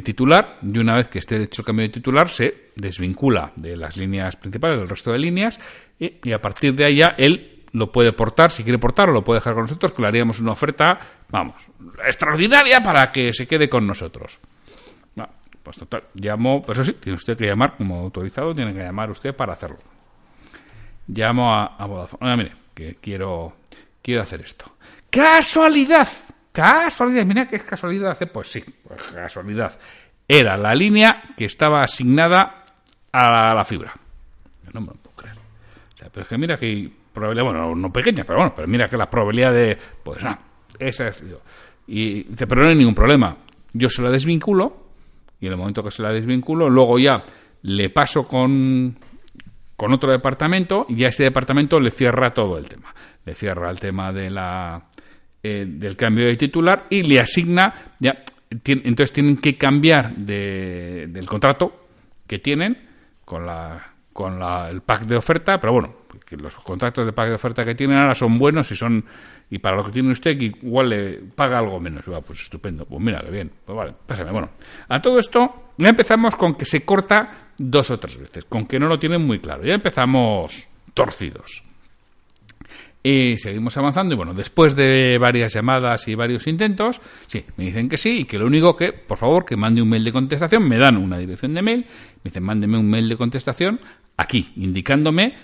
titular 0.03 0.57
y 0.63 0.79
una 0.79 0.95
vez 0.95 1.07
que 1.07 1.19
esté 1.19 1.43
hecho 1.43 1.61
el 1.61 1.65
cambio 1.67 1.85
de 1.85 1.89
titular 1.89 2.27
se 2.27 2.71
desvincula 2.75 3.51
de 3.55 3.77
las 3.77 3.95
líneas 3.95 4.35
principales 4.37 4.79
del 4.79 4.89
resto 4.89 5.11
de 5.11 5.19
líneas 5.19 5.59
y, 5.99 6.31
a 6.31 6.41
partir 6.41 6.73
de 6.73 6.85
ahí 6.85 6.95
ya 6.97 7.13
él 7.17 7.63
lo 7.73 7.91
puede 7.91 8.11
portar, 8.11 8.49
si 8.49 8.63
quiere 8.63 8.79
portar 8.79 9.09
o 9.09 9.11
lo 9.11 9.23
puede 9.23 9.39
dejar 9.39 9.53
con 9.53 9.63
nosotros, 9.63 9.91
que 9.91 10.01
le 10.01 10.07
haríamos 10.07 10.39
una 10.39 10.53
oferta, 10.53 10.99
vamos, 11.29 11.69
extraordinaria 12.07 12.81
para 12.81 13.11
que 13.11 13.33
se 13.33 13.45
quede 13.45 13.69
con 13.69 13.85
nosotros. 13.85 14.39
No, 15.15 15.27
pues 15.61 15.77
total, 15.77 16.05
llamo, 16.15 16.61
pero 16.61 16.81
eso 16.81 16.91
sí, 16.91 16.97
tiene 16.99 17.15
usted 17.15 17.37
que 17.37 17.45
llamar 17.45 17.75
como 17.77 17.99
autorizado, 17.99 18.55
tiene 18.55 18.73
que 18.73 18.79
llamar 18.79 19.11
usted 19.11 19.35
para 19.35 19.53
hacerlo. 19.53 19.77
llamo 21.07 21.53
a, 21.53 21.75
a 21.75 21.85
Vodafone. 21.85 22.25
Oiga, 22.25 22.37
mire, 22.37 22.55
que 22.73 22.95
quiero, 22.95 23.57
quiero 24.01 24.21
hacer 24.21 24.41
esto. 24.41 24.73
¡Casualidad! 25.13 26.07
¡Casualidad! 26.51 27.23
Mira 27.23 27.47
qué 27.47 27.59
casualidad. 27.59 28.17
Eh, 28.19 28.25
Pues 28.25 28.47
sí, 28.47 28.63
pues 28.87 29.03
casualidad. 29.03 29.79
Era 30.27 30.57
la 30.57 30.73
línea 30.73 31.21
que 31.37 31.45
estaba 31.45 31.83
asignada 31.83 32.57
a 33.11 33.53
la 33.53 33.63
fibra. 33.63 33.93
No 34.73 34.81
me 34.81 34.87
lo 34.87 34.93
puedo 34.93 35.15
creer. 35.15 35.37
O 35.37 35.97
sea, 35.97 36.09
pero 36.09 36.23
es 36.23 36.27
que 36.29 36.37
mira 36.39 36.57
que 36.57 36.91
probabilidad, 37.13 37.45
bueno, 37.45 37.75
no 37.75 37.93
pequeña, 37.93 38.23
pero 38.23 38.39
bueno, 38.39 38.53
pero 38.55 38.67
mira 38.67 38.89
que 38.89 38.97
la 38.97 39.07
probabilidad 39.07 39.53
de, 39.53 39.77
pues 40.03 40.23
nada, 40.23 40.39
esa 40.79 41.09
es. 41.09 41.23
Y 41.85 42.23
dice, 42.23 42.47
pero 42.47 42.63
no 42.63 42.69
hay 42.69 42.75
ningún 42.75 42.95
problema. 42.95 43.37
Yo 43.73 43.89
se 43.89 44.01
la 44.01 44.09
desvinculo 44.09 44.87
y 45.39 45.45
en 45.45 45.51
el 45.51 45.59
momento 45.59 45.83
que 45.83 45.91
se 45.91 46.01
la 46.01 46.09
desvinculo, 46.11 46.71
luego 46.71 46.97
ya 46.97 47.23
le 47.61 47.91
paso 47.91 48.27
con, 48.27 48.97
con 49.75 49.93
otro 49.93 50.11
departamento 50.11 50.87
y 50.89 51.03
a 51.03 51.09
ese 51.09 51.23
departamento 51.25 51.79
le 51.79 51.91
cierra 51.91 52.33
todo 52.33 52.57
el 52.57 52.67
tema. 52.67 52.95
Le 53.25 53.35
cierra 53.35 53.69
el 53.69 53.79
tema 53.79 54.11
de 54.11 54.29
la, 54.31 54.81
eh, 55.43 55.65
del 55.67 55.95
cambio 55.97 56.25
de 56.25 56.37
titular 56.37 56.87
y 56.89 57.03
le 57.03 57.19
asigna, 57.19 57.73
ya, 57.99 58.23
tien- 58.63 58.81
entonces 58.85 59.11
tienen 59.11 59.37
que 59.37 59.57
cambiar 59.57 60.15
de- 60.15 61.07
del 61.09 61.25
contrato 61.25 61.87
que 62.25 62.39
tienen 62.39 62.77
con 63.25 63.45
la 63.45 63.89
con 64.13 64.37
la- 64.39 64.69
el 64.69 64.81
pack 64.81 65.05
de 65.07 65.15
oferta, 65.17 65.59
pero 65.59 65.73
bueno, 65.73 65.95
que 66.23 66.37
los 66.37 66.53
contratos 66.57 67.03
de 67.03 67.13
pack 67.13 67.29
de 67.29 67.33
oferta 67.33 67.65
que 67.65 67.73
tienen 67.73 67.97
ahora 67.97 68.13
son 68.13 68.37
buenos 68.37 68.71
y 68.71 68.75
son 68.75 69.03
y 69.49 69.57
para 69.57 69.75
lo 69.75 69.83
que 69.83 69.91
tiene 69.91 70.11
usted 70.11 70.39
igual 70.39 70.89
le 70.89 71.13
paga 71.35 71.57
algo 71.57 71.79
menos. 71.79 72.07
Va, 72.07 72.21
pues 72.21 72.41
estupendo, 72.41 72.85
pues 72.85 73.01
mira, 73.01 73.21
que 73.21 73.31
bien, 73.31 73.51
pues 73.65 73.75
vale, 73.75 73.93
pásame. 74.05 74.31
Bueno, 74.31 74.51
a 74.87 74.99
todo 75.01 75.17
esto 75.17 75.71
ya 75.79 75.89
empezamos 75.89 76.35
con 76.35 76.53
que 76.53 76.65
se 76.65 76.85
corta 76.85 77.49
dos 77.57 77.89
o 77.89 77.99
tres 77.99 78.19
veces, 78.19 78.45
con 78.45 78.67
que 78.67 78.77
no 78.79 78.87
lo 78.87 78.99
tienen 78.99 79.21
muy 79.25 79.39
claro. 79.39 79.63
Ya 79.63 79.73
empezamos 79.73 80.63
torcidos. 80.93 81.63
Y 83.05 83.37
seguimos 83.37 83.75
avanzando 83.75 84.13
y 84.13 84.17
bueno, 84.17 84.33
después 84.33 84.75
de 84.77 85.17
varias 85.17 85.53
llamadas 85.53 86.07
y 86.07 86.15
varios 86.15 86.47
intentos, 86.47 87.01
sí, 87.27 87.43
me 87.57 87.65
dicen 87.65 87.89
que 87.89 87.97
sí 87.97 88.19
y 88.19 88.25
que 88.25 88.39
lo 88.39 88.45
único 88.45 88.77
que, 88.77 88.93
por 88.93 89.17
favor, 89.17 89.45
que 89.45 89.57
mande 89.57 89.81
un 89.81 89.89
mail 89.89 90.05
de 90.05 90.13
contestación, 90.13 90.67
me 90.67 90.77
dan 90.77 90.95
una 90.95 91.17
dirección 91.17 91.53
de 91.53 91.61
mail, 91.61 91.79
me 91.79 92.23
dicen 92.23 92.43
mándeme 92.43 92.77
un 92.77 92.89
mail 92.89 93.09
de 93.09 93.17
contestación 93.17 93.81
aquí, 94.15 94.53
indicándome 94.55 95.35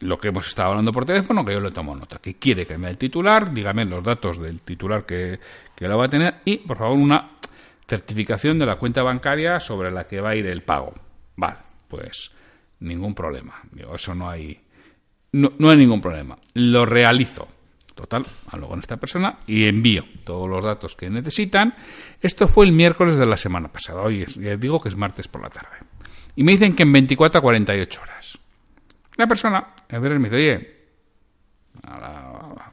lo 0.00 0.18
que 0.18 0.28
hemos 0.28 0.46
estado 0.46 0.70
hablando 0.70 0.92
por 0.92 1.04
teléfono, 1.04 1.44
que 1.44 1.52
yo 1.52 1.60
le 1.60 1.70
tomo 1.72 1.94
nota, 1.94 2.18
que 2.18 2.34
quiere 2.34 2.66
que 2.66 2.78
me 2.78 2.86
dé 2.86 2.92
el 2.92 2.98
titular, 2.98 3.52
dígame 3.52 3.84
los 3.84 4.02
datos 4.02 4.38
del 4.38 4.62
titular 4.62 5.04
que, 5.04 5.38
que 5.76 5.86
lo 5.86 5.98
va 5.98 6.06
a 6.06 6.08
tener 6.08 6.36
y, 6.46 6.58
por 6.58 6.78
favor, 6.78 6.96
una 6.96 7.32
certificación 7.86 8.58
de 8.58 8.66
la 8.66 8.76
cuenta 8.76 9.02
bancaria 9.02 9.60
sobre 9.60 9.90
la 9.90 10.06
que 10.06 10.20
va 10.20 10.30
a 10.30 10.36
ir 10.36 10.46
el 10.46 10.62
pago. 10.62 10.94
Vale, 11.36 11.58
pues 11.88 12.30
ningún 12.80 13.14
problema. 13.14 13.60
Digo, 13.72 13.94
eso 13.94 14.14
no 14.14 14.28
hay, 14.28 14.58
no, 15.34 15.52
no 15.58 15.70
hay 15.70 15.76
ningún 15.76 16.00
problema. 16.00 16.36
Lo 16.54 16.86
realizo. 16.86 17.48
Total, 17.94 18.26
hablo 18.48 18.66
con 18.68 18.80
esta 18.80 18.96
persona 18.96 19.38
y 19.46 19.66
envío 19.66 20.04
todos 20.24 20.48
los 20.48 20.64
datos 20.64 20.96
que 20.96 21.08
necesitan. 21.08 21.74
Esto 22.20 22.48
fue 22.48 22.66
el 22.66 22.72
miércoles 22.72 23.16
de 23.16 23.24
la 23.26 23.36
semana 23.36 23.68
pasada. 23.68 24.02
Hoy 24.02 24.22
es- 24.22 24.34
ya 24.34 24.56
digo 24.56 24.80
que 24.80 24.88
es 24.88 24.96
martes 24.96 25.28
por 25.28 25.42
la 25.42 25.48
tarde. 25.50 25.76
Y 26.34 26.42
me 26.42 26.52
dicen 26.52 26.74
que 26.74 26.82
en 26.82 26.92
24 26.92 27.38
a 27.38 27.42
48 27.42 28.00
horas. 28.02 28.38
La 29.16 29.28
persona, 29.28 29.74
a 29.88 29.98
ver, 30.00 30.18
me 30.18 30.28
dice, 30.28 30.36
oye, 30.36 30.74
a 31.84 32.00
la, 32.00 32.72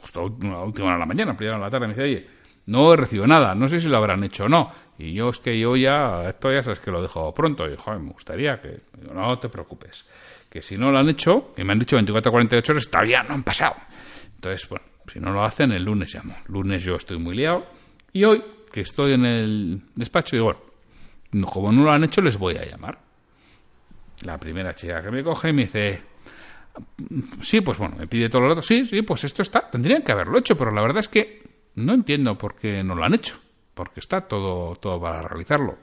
justo 0.00 0.20
a 0.26 0.44
la 0.44 0.62
última 0.62 0.86
hora 0.86 0.94
de 0.96 1.00
la 1.00 1.06
mañana, 1.06 1.36
primera 1.36 1.56
de 1.58 1.62
la 1.62 1.70
tarde, 1.70 1.86
me 1.86 1.92
dice, 1.94 2.02
oye, 2.02 2.26
no 2.66 2.92
he 2.92 2.96
recibido 2.96 3.26
nada, 3.26 3.54
no 3.54 3.68
sé 3.68 3.80
si 3.80 3.88
lo 3.88 3.96
habrán 3.96 4.22
hecho 4.24 4.44
o 4.44 4.48
no. 4.48 4.70
Y 4.98 5.12
yo 5.12 5.28
es 5.30 5.40
que 5.40 5.58
yo 5.58 5.76
ya, 5.76 6.28
esto 6.30 6.52
ya 6.52 6.62
sabes 6.62 6.80
que 6.80 6.90
lo 6.90 7.02
dejo 7.02 7.32
pronto. 7.34 7.68
Y 7.70 7.76
joder, 7.76 8.00
me 8.00 8.10
gustaría 8.12 8.60
que, 8.60 8.80
digo, 9.00 9.14
no 9.14 9.38
te 9.38 9.48
preocupes, 9.48 10.06
que 10.48 10.62
si 10.62 10.76
no 10.78 10.90
lo 10.90 10.98
han 10.98 11.08
hecho, 11.08 11.52
que 11.54 11.64
me 11.64 11.72
han 11.72 11.78
dicho 11.78 11.96
24 11.96 12.28
a 12.28 12.32
48 12.32 12.72
horas, 12.72 12.88
todavía 12.88 13.22
no 13.22 13.34
han 13.34 13.42
pasado. 13.42 13.74
Entonces, 14.34 14.68
bueno, 14.68 14.84
si 15.06 15.20
no 15.20 15.32
lo 15.32 15.44
hacen, 15.44 15.72
el 15.72 15.84
lunes 15.84 16.14
llamo. 16.14 16.34
Lunes 16.48 16.82
yo 16.82 16.96
estoy 16.96 17.18
muy 17.18 17.36
liado. 17.36 17.66
Y 18.12 18.24
hoy, 18.24 18.42
que 18.72 18.80
estoy 18.80 19.12
en 19.12 19.24
el 19.26 19.82
despacho, 19.94 20.34
digo, 20.36 20.44
bueno, 20.46 20.60
no- 21.32 21.46
como 21.46 21.70
no 21.72 21.82
lo 21.84 21.90
han 21.92 22.04
hecho, 22.04 22.20
les 22.22 22.38
voy 22.38 22.56
a 22.56 22.64
llamar. 22.64 22.98
La 24.22 24.38
primera 24.38 24.74
chica 24.74 25.02
que 25.02 25.10
me 25.10 25.22
coge 25.22 25.52
me 25.52 25.62
dice, 25.62 26.02
sí, 27.40 27.60
pues 27.60 27.76
bueno, 27.78 27.96
me 27.98 28.06
pide 28.06 28.28
todos 28.30 28.44
los 28.44 28.50
datos. 28.52 28.66
Sí, 28.66 28.84
sí, 28.86 29.02
pues 29.02 29.24
esto 29.24 29.42
está. 29.42 29.68
Tendrían 29.70 30.02
que 30.02 30.12
haberlo 30.12 30.38
hecho, 30.38 30.56
pero 30.56 30.70
la 30.72 30.80
verdad 30.80 30.98
es 31.00 31.08
que 31.08 31.42
no 31.76 31.94
entiendo 31.94 32.36
por 32.36 32.56
qué 32.56 32.82
no 32.82 32.94
lo 32.94 33.04
han 33.04 33.14
hecho. 33.14 33.38
Porque 33.74 34.00
está 34.00 34.22
todo, 34.22 34.74
todo 34.76 35.00
para 35.00 35.22
realizarlo. 35.22 35.76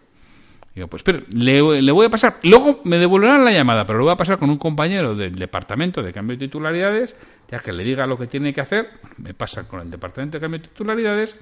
Digo, 0.74 0.88
pues 0.88 1.02
espere, 1.02 1.26
le, 1.32 1.82
le 1.82 1.92
voy 1.92 2.08
a 2.08 2.10
pasar. 2.10 2.38
Luego 2.42 2.82
me 2.84 2.98
devolverán 2.98 3.46
la 3.46 3.52
llamada, 3.52 3.86
pero 3.86 4.00
lo 4.00 4.06
voy 4.06 4.14
a 4.14 4.18
pasar 4.18 4.40
con 4.40 4.50
un 4.50 4.58
compañero 4.58 5.14
del 5.14 5.36
departamento 5.36 6.02
de 6.02 6.12
cambio 6.12 6.36
de 6.36 6.48
titularidades, 6.48 7.16
ya 7.48 7.60
que 7.60 7.72
le 7.72 7.84
diga 7.84 8.08
lo 8.08 8.18
que 8.18 8.26
tiene 8.26 8.52
que 8.52 8.62
hacer. 8.62 8.90
Me 9.18 9.36
pasa 9.36 9.68
con 9.68 9.82
el 9.82 9.92
departamento 9.92 10.38
de 10.38 10.42
cambio 10.42 10.60
de 10.60 10.68
titularidades. 10.68 11.38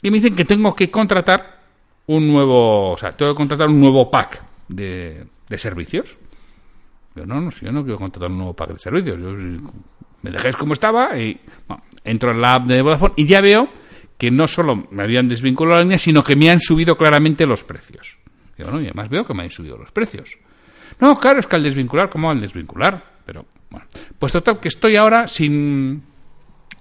Y 0.00 0.10
me 0.10 0.16
dicen 0.16 0.34
que 0.34 0.46
tengo 0.46 0.74
que 0.74 0.90
contratar 0.90 1.60
un 2.06 2.32
nuevo. 2.32 2.92
O 2.92 2.96
sea, 2.96 3.12
tengo 3.12 3.32
que 3.32 3.36
contratar 3.36 3.68
un 3.68 3.78
nuevo 3.78 4.10
pack 4.10 4.42
de, 4.68 5.26
de 5.50 5.58
servicios. 5.58 6.16
Yo 7.14 7.26
no, 7.26 7.42
no, 7.42 7.50
yo 7.50 7.70
no 7.70 7.82
quiero 7.82 7.98
contratar 7.98 8.30
un 8.30 8.38
nuevo 8.38 8.54
pack 8.54 8.70
de 8.70 8.78
servicios. 8.78 9.18
Me 10.22 10.30
dejáis 10.30 10.56
como 10.56 10.72
estaba 10.72 11.18
y 11.18 11.38
entro 12.04 12.32
en 12.32 12.40
la 12.40 12.54
app 12.54 12.66
de 12.66 12.82
Vodafone 12.82 13.14
y 13.16 13.26
ya 13.26 13.40
veo 13.40 13.68
que 14.18 14.30
no 14.30 14.46
solo 14.46 14.86
me 14.90 15.02
habían 15.02 15.26
desvinculado 15.28 15.78
la 15.78 15.82
línea, 15.82 15.98
sino 15.98 16.22
que 16.22 16.36
me 16.36 16.48
han 16.48 16.60
subido 16.60 16.96
claramente 16.96 17.46
los 17.46 17.64
precios. 17.64 18.18
Digo, 18.56 18.70
no, 18.70 18.80
y 18.80 18.84
además 18.84 19.08
veo 19.08 19.24
que 19.24 19.34
me 19.34 19.42
han 19.42 19.50
subido 19.50 19.76
los 19.76 19.90
precios. 19.90 20.38
No, 21.00 21.16
claro, 21.16 21.40
es 21.40 21.46
que 21.46 21.56
al 21.56 21.62
desvincular, 21.62 22.08
¿cómo 22.08 22.30
al 22.30 22.40
desvincular? 22.40 23.02
Pero, 23.24 23.46
bueno, 23.70 23.86
pues 24.18 24.32
total, 24.32 24.60
que 24.60 24.68
estoy 24.68 24.96
ahora 24.96 25.26
sin, 25.26 26.02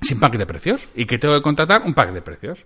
sin 0.01 0.19
pack 0.19 0.37
de 0.37 0.45
precios 0.45 0.87
y 0.95 1.05
que 1.05 1.17
tengo 1.17 1.35
que 1.35 1.41
contratar 1.41 1.81
un 1.83 1.93
pack 1.93 2.11
de 2.11 2.21
precios. 2.21 2.65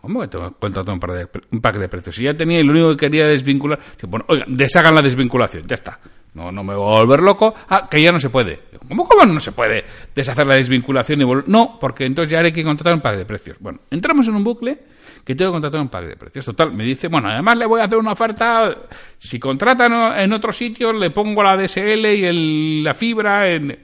¿Cómo 0.00 0.20
que 0.22 0.28
tengo 0.28 0.50
que 0.50 0.56
contratar 0.58 0.92
un, 0.92 1.00
par 1.00 1.12
de 1.12 1.28
un 1.52 1.60
pack 1.60 1.76
de 1.76 1.88
precios? 1.88 2.16
Si 2.16 2.24
ya 2.24 2.36
tenía 2.36 2.58
y 2.58 2.62
lo 2.62 2.72
único 2.72 2.90
que 2.90 3.06
quería 3.06 3.26
desvincular. 3.26 3.78
Bueno, 4.08 4.24
oiga, 4.28 4.44
deshagan 4.48 4.94
la 4.94 5.02
desvinculación, 5.02 5.66
ya 5.66 5.74
está. 5.74 6.00
No, 6.34 6.50
no 6.50 6.64
me 6.64 6.74
voy 6.74 6.96
a 6.96 7.00
volver 7.00 7.20
loco. 7.22 7.54
Ah, 7.68 7.88
que 7.88 8.02
ya 8.02 8.10
no 8.10 8.18
se 8.18 8.28
puede. 8.28 8.60
¿Cómo, 8.88 9.06
cómo 9.08 9.24
no 9.24 9.38
se 9.40 9.52
puede 9.52 9.84
deshacer 10.14 10.46
la 10.46 10.56
desvinculación 10.56 11.20
y 11.20 11.24
volver? 11.24 11.48
No, 11.48 11.78
porque 11.80 12.04
entonces 12.06 12.32
ya 12.32 12.40
hay 12.40 12.52
que 12.52 12.64
contratar 12.64 12.92
un 12.94 13.00
pack 13.00 13.16
de 13.16 13.24
precios. 13.24 13.56
Bueno, 13.60 13.78
entramos 13.90 14.26
en 14.26 14.34
un 14.34 14.42
bucle 14.44 14.78
que 15.24 15.34
tengo 15.36 15.52
que 15.52 15.54
contratar 15.54 15.80
un 15.80 15.88
pack 15.88 16.06
de 16.06 16.16
precios. 16.16 16.44
Total, 16.44 16.72
me 16.72 16.84
dice, 16.84 17.06
bueno, 17.08 17.28
además 17.28 17.56
le 17.56 17.66
voy 17.66 17.80
a 17.80 17.84
hacer 17.84 17.98
una 17.98 18.12
oferta. 18.12 18.76
Si 19.16 19.38
contratan 19.38 19.92
en 20.20 20.32
otro 20.32 20.50
sitio, 20.52 20.92
le 20.92 21.10
pongo 21.10 21.42
la 21.42 21.56
DSL 21.56 22.14
y 22.14 22.24
el- 22.24 22.82
la 22.84 22.94
fibra 22.94 23.48
en. 23.50 23.78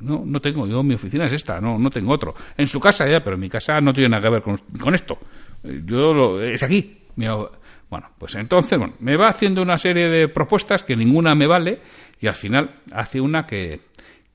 No, 0.00 0.22
no 0.24 0.40
tengo. 0.40 0.66
Yo, 0.66 0.82
mi 0.82 0.94
oficina 0.94 1.26
es 1.26 1.34
esta, 1.34 1.60
no, 1.60 1.78
no 1.78 1.90
tengo 1.90 2.12
otro. 2.12 2.34
En 2.56 2.66
su 2.66 2.80
casa 2.80 3.06
ya, 3.06 3.22
pero 3.22 3.34
en 3.34 3.40
mi 3.40 3.50
casa 3.50 3.78
no 3.82 3.92
tiene 3.92 4.08
nada 4.08 4.22
que 4.22 4.30
ver 4.30 4.42
con, 4.42 4.56
con 4.80 4.94
esto. 4.94 5.18
Yo 5.62 6.14
lo, 6.14 6.40
es 6.42 6.62
aquí. 6.62 6.96
Mi- 7.16 7.26
bueno, 7.90 8.08
pues 8.18 8.36
entonces, 8.36 8.78
bueno, 8.78 8.94
me 9.00 9.16
va 9.16 9.28
haciendo 9.28 9.60
una 9.62 9.76
serie 9.76 10.08
de 10.08 10.28
propuestas 10.28 10.84
que 10.84 10.94
ninguna 10.94 11.34
me 11.34 11.48
vale 11.48 11.80
y 12.20 12.28
al 12.28 12.34
final 12.34 12.76
hace 12.92 13.20
una 13.20 13.44
que, 13.44 13.80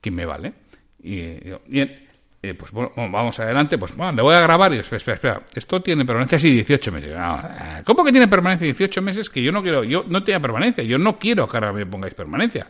que 0.01 0.12
me 0.12 0.25
vale. 0.25 0.53
Y 1.01 1.21
bien, 1.67 2.05
eh, 2.41 2.53
pues 2.53 2.71
bueno, 2.71 2.91
vamos 2.95 3.39
adelante, 3.39 3.77
pues 3.77 3.95
bueno, 3.95 4.12
le 4.12 4.21
voy 4.21 4.35
a 4.35 4.41
grabar 4.41 4.74
y 4.74 4.79
espera, 4.79 4.97
espera, 4.97 5.15
espera, 5.15 5.41
esto 5.55 5.81
tiene 5.81 6.03
permanencia 6.03 6.35
así 6.35 6.50
18 6.50 6.91
meses. 6.91 7.15
No, 7.15 7.39
eh, 7.39 7.81
¿Cómo 7.85 8.03
que 8.03 8.12
tiene 8.12 8.27
permanencia 8.27 8.65
18 8.65 9.01
meses? 9.01 9.29
Que 9.29 9.41
yo 9.41 9.51
no 9.53 9.63
quiero, 9.63 9.85
yo 9.85 10.03
no 10.05 10.21
tenía 10.21 10.41
permanencia, 10.41 10.83
yo 10.83 10.97
no 10.97 11.17
quiero 11.17 11.47
que 11.47 11.57
ahora 11.57 11.71
me 11.71 11.85
pongáis 11.85 12.13
permanencia. 12.13 12.67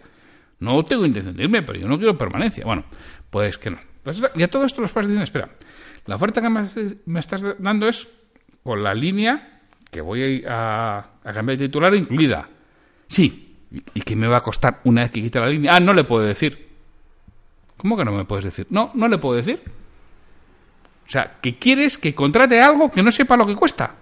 No 0.60 0.86
tengo 0.86 1.06
intención 1.06 1.36
de 1.36 1.44
irme, 1.44 1.64
pero 1.64 1.80
yo 1.80 1.88
no 1.88 1.98
quiero 1.98 2.16
permanencia. 2.16 2.64
Bueno, 2.64 2.86
pues 3.30 3.58
que 3.58 3.72
no. 3.72 3.80
Pues, 4.04 4.22
y 4.36 4.44
a 4.44 4.48
todo 4.48 4.66
esto 4.66 4.82
los 4.82 4.92
padres 4.92 5.10
dicen, 5.10 5.24
espera, 5.24 5.50
la 6.06 6.16
oferta 6.16 6.42
que 6.42 6.50
me, 6.50 6.62
me 7.08 7.20
estás 7.20 7.44
dando 7.58 7.88
es 7.88 8.08
con 8.64 8.84
la 8.84 8.94
línea 8.94 9.55
que 9.96 10.02
voy 10.02 10.44
a, 10.46 11.06
cambiar 11.24 11.58
de 11.58 11.68
titular 11.68 11.96
incluida. 11.96 12.50
Sí. 13.08 13.56
¿Y- 13.72 13.82
¿Y 13.94 14.02
qué 14.02 14.14
me 14.16 14.28
va 14.28 14.38
a 14.38 14.42
costar 14.42 14.82
una 14.84 15.04
vez 15.04 15.12
que 15.12 15.22
quite 15.24 15.40
la 15.40 15.48
línea? 15.48 15.72
Ah, 15.74 15.80
no 15.80 15.94
le 15.94 16.04
puedo 16.04 16.26
decir. 16.26 16.68
¿Cómo 17.78 17.96
que 17.96 18.04
no 18.04 18.12
me 18.12 18.26
puedes 18.26 18.44
decir? 18.44 18.68
No, 18.70 18.92
no 18.94 19.08
le 19.08 19.18
puedo 19.18 19.36
decir. 19.38 19.62
O 21.08 21.10
sea, 21.10 21.38
que 21.42 21.58
quieres 21.58 21.98
que 21.98 22.14
contrate 22.14 22.60
algo 22.62 22.92
que 22.92 23.02
no 23.02 23.10
sepa 23.10 23.38
lo 23.38 23.46
que 23.46 23.56
cuesta. 23.56 23.96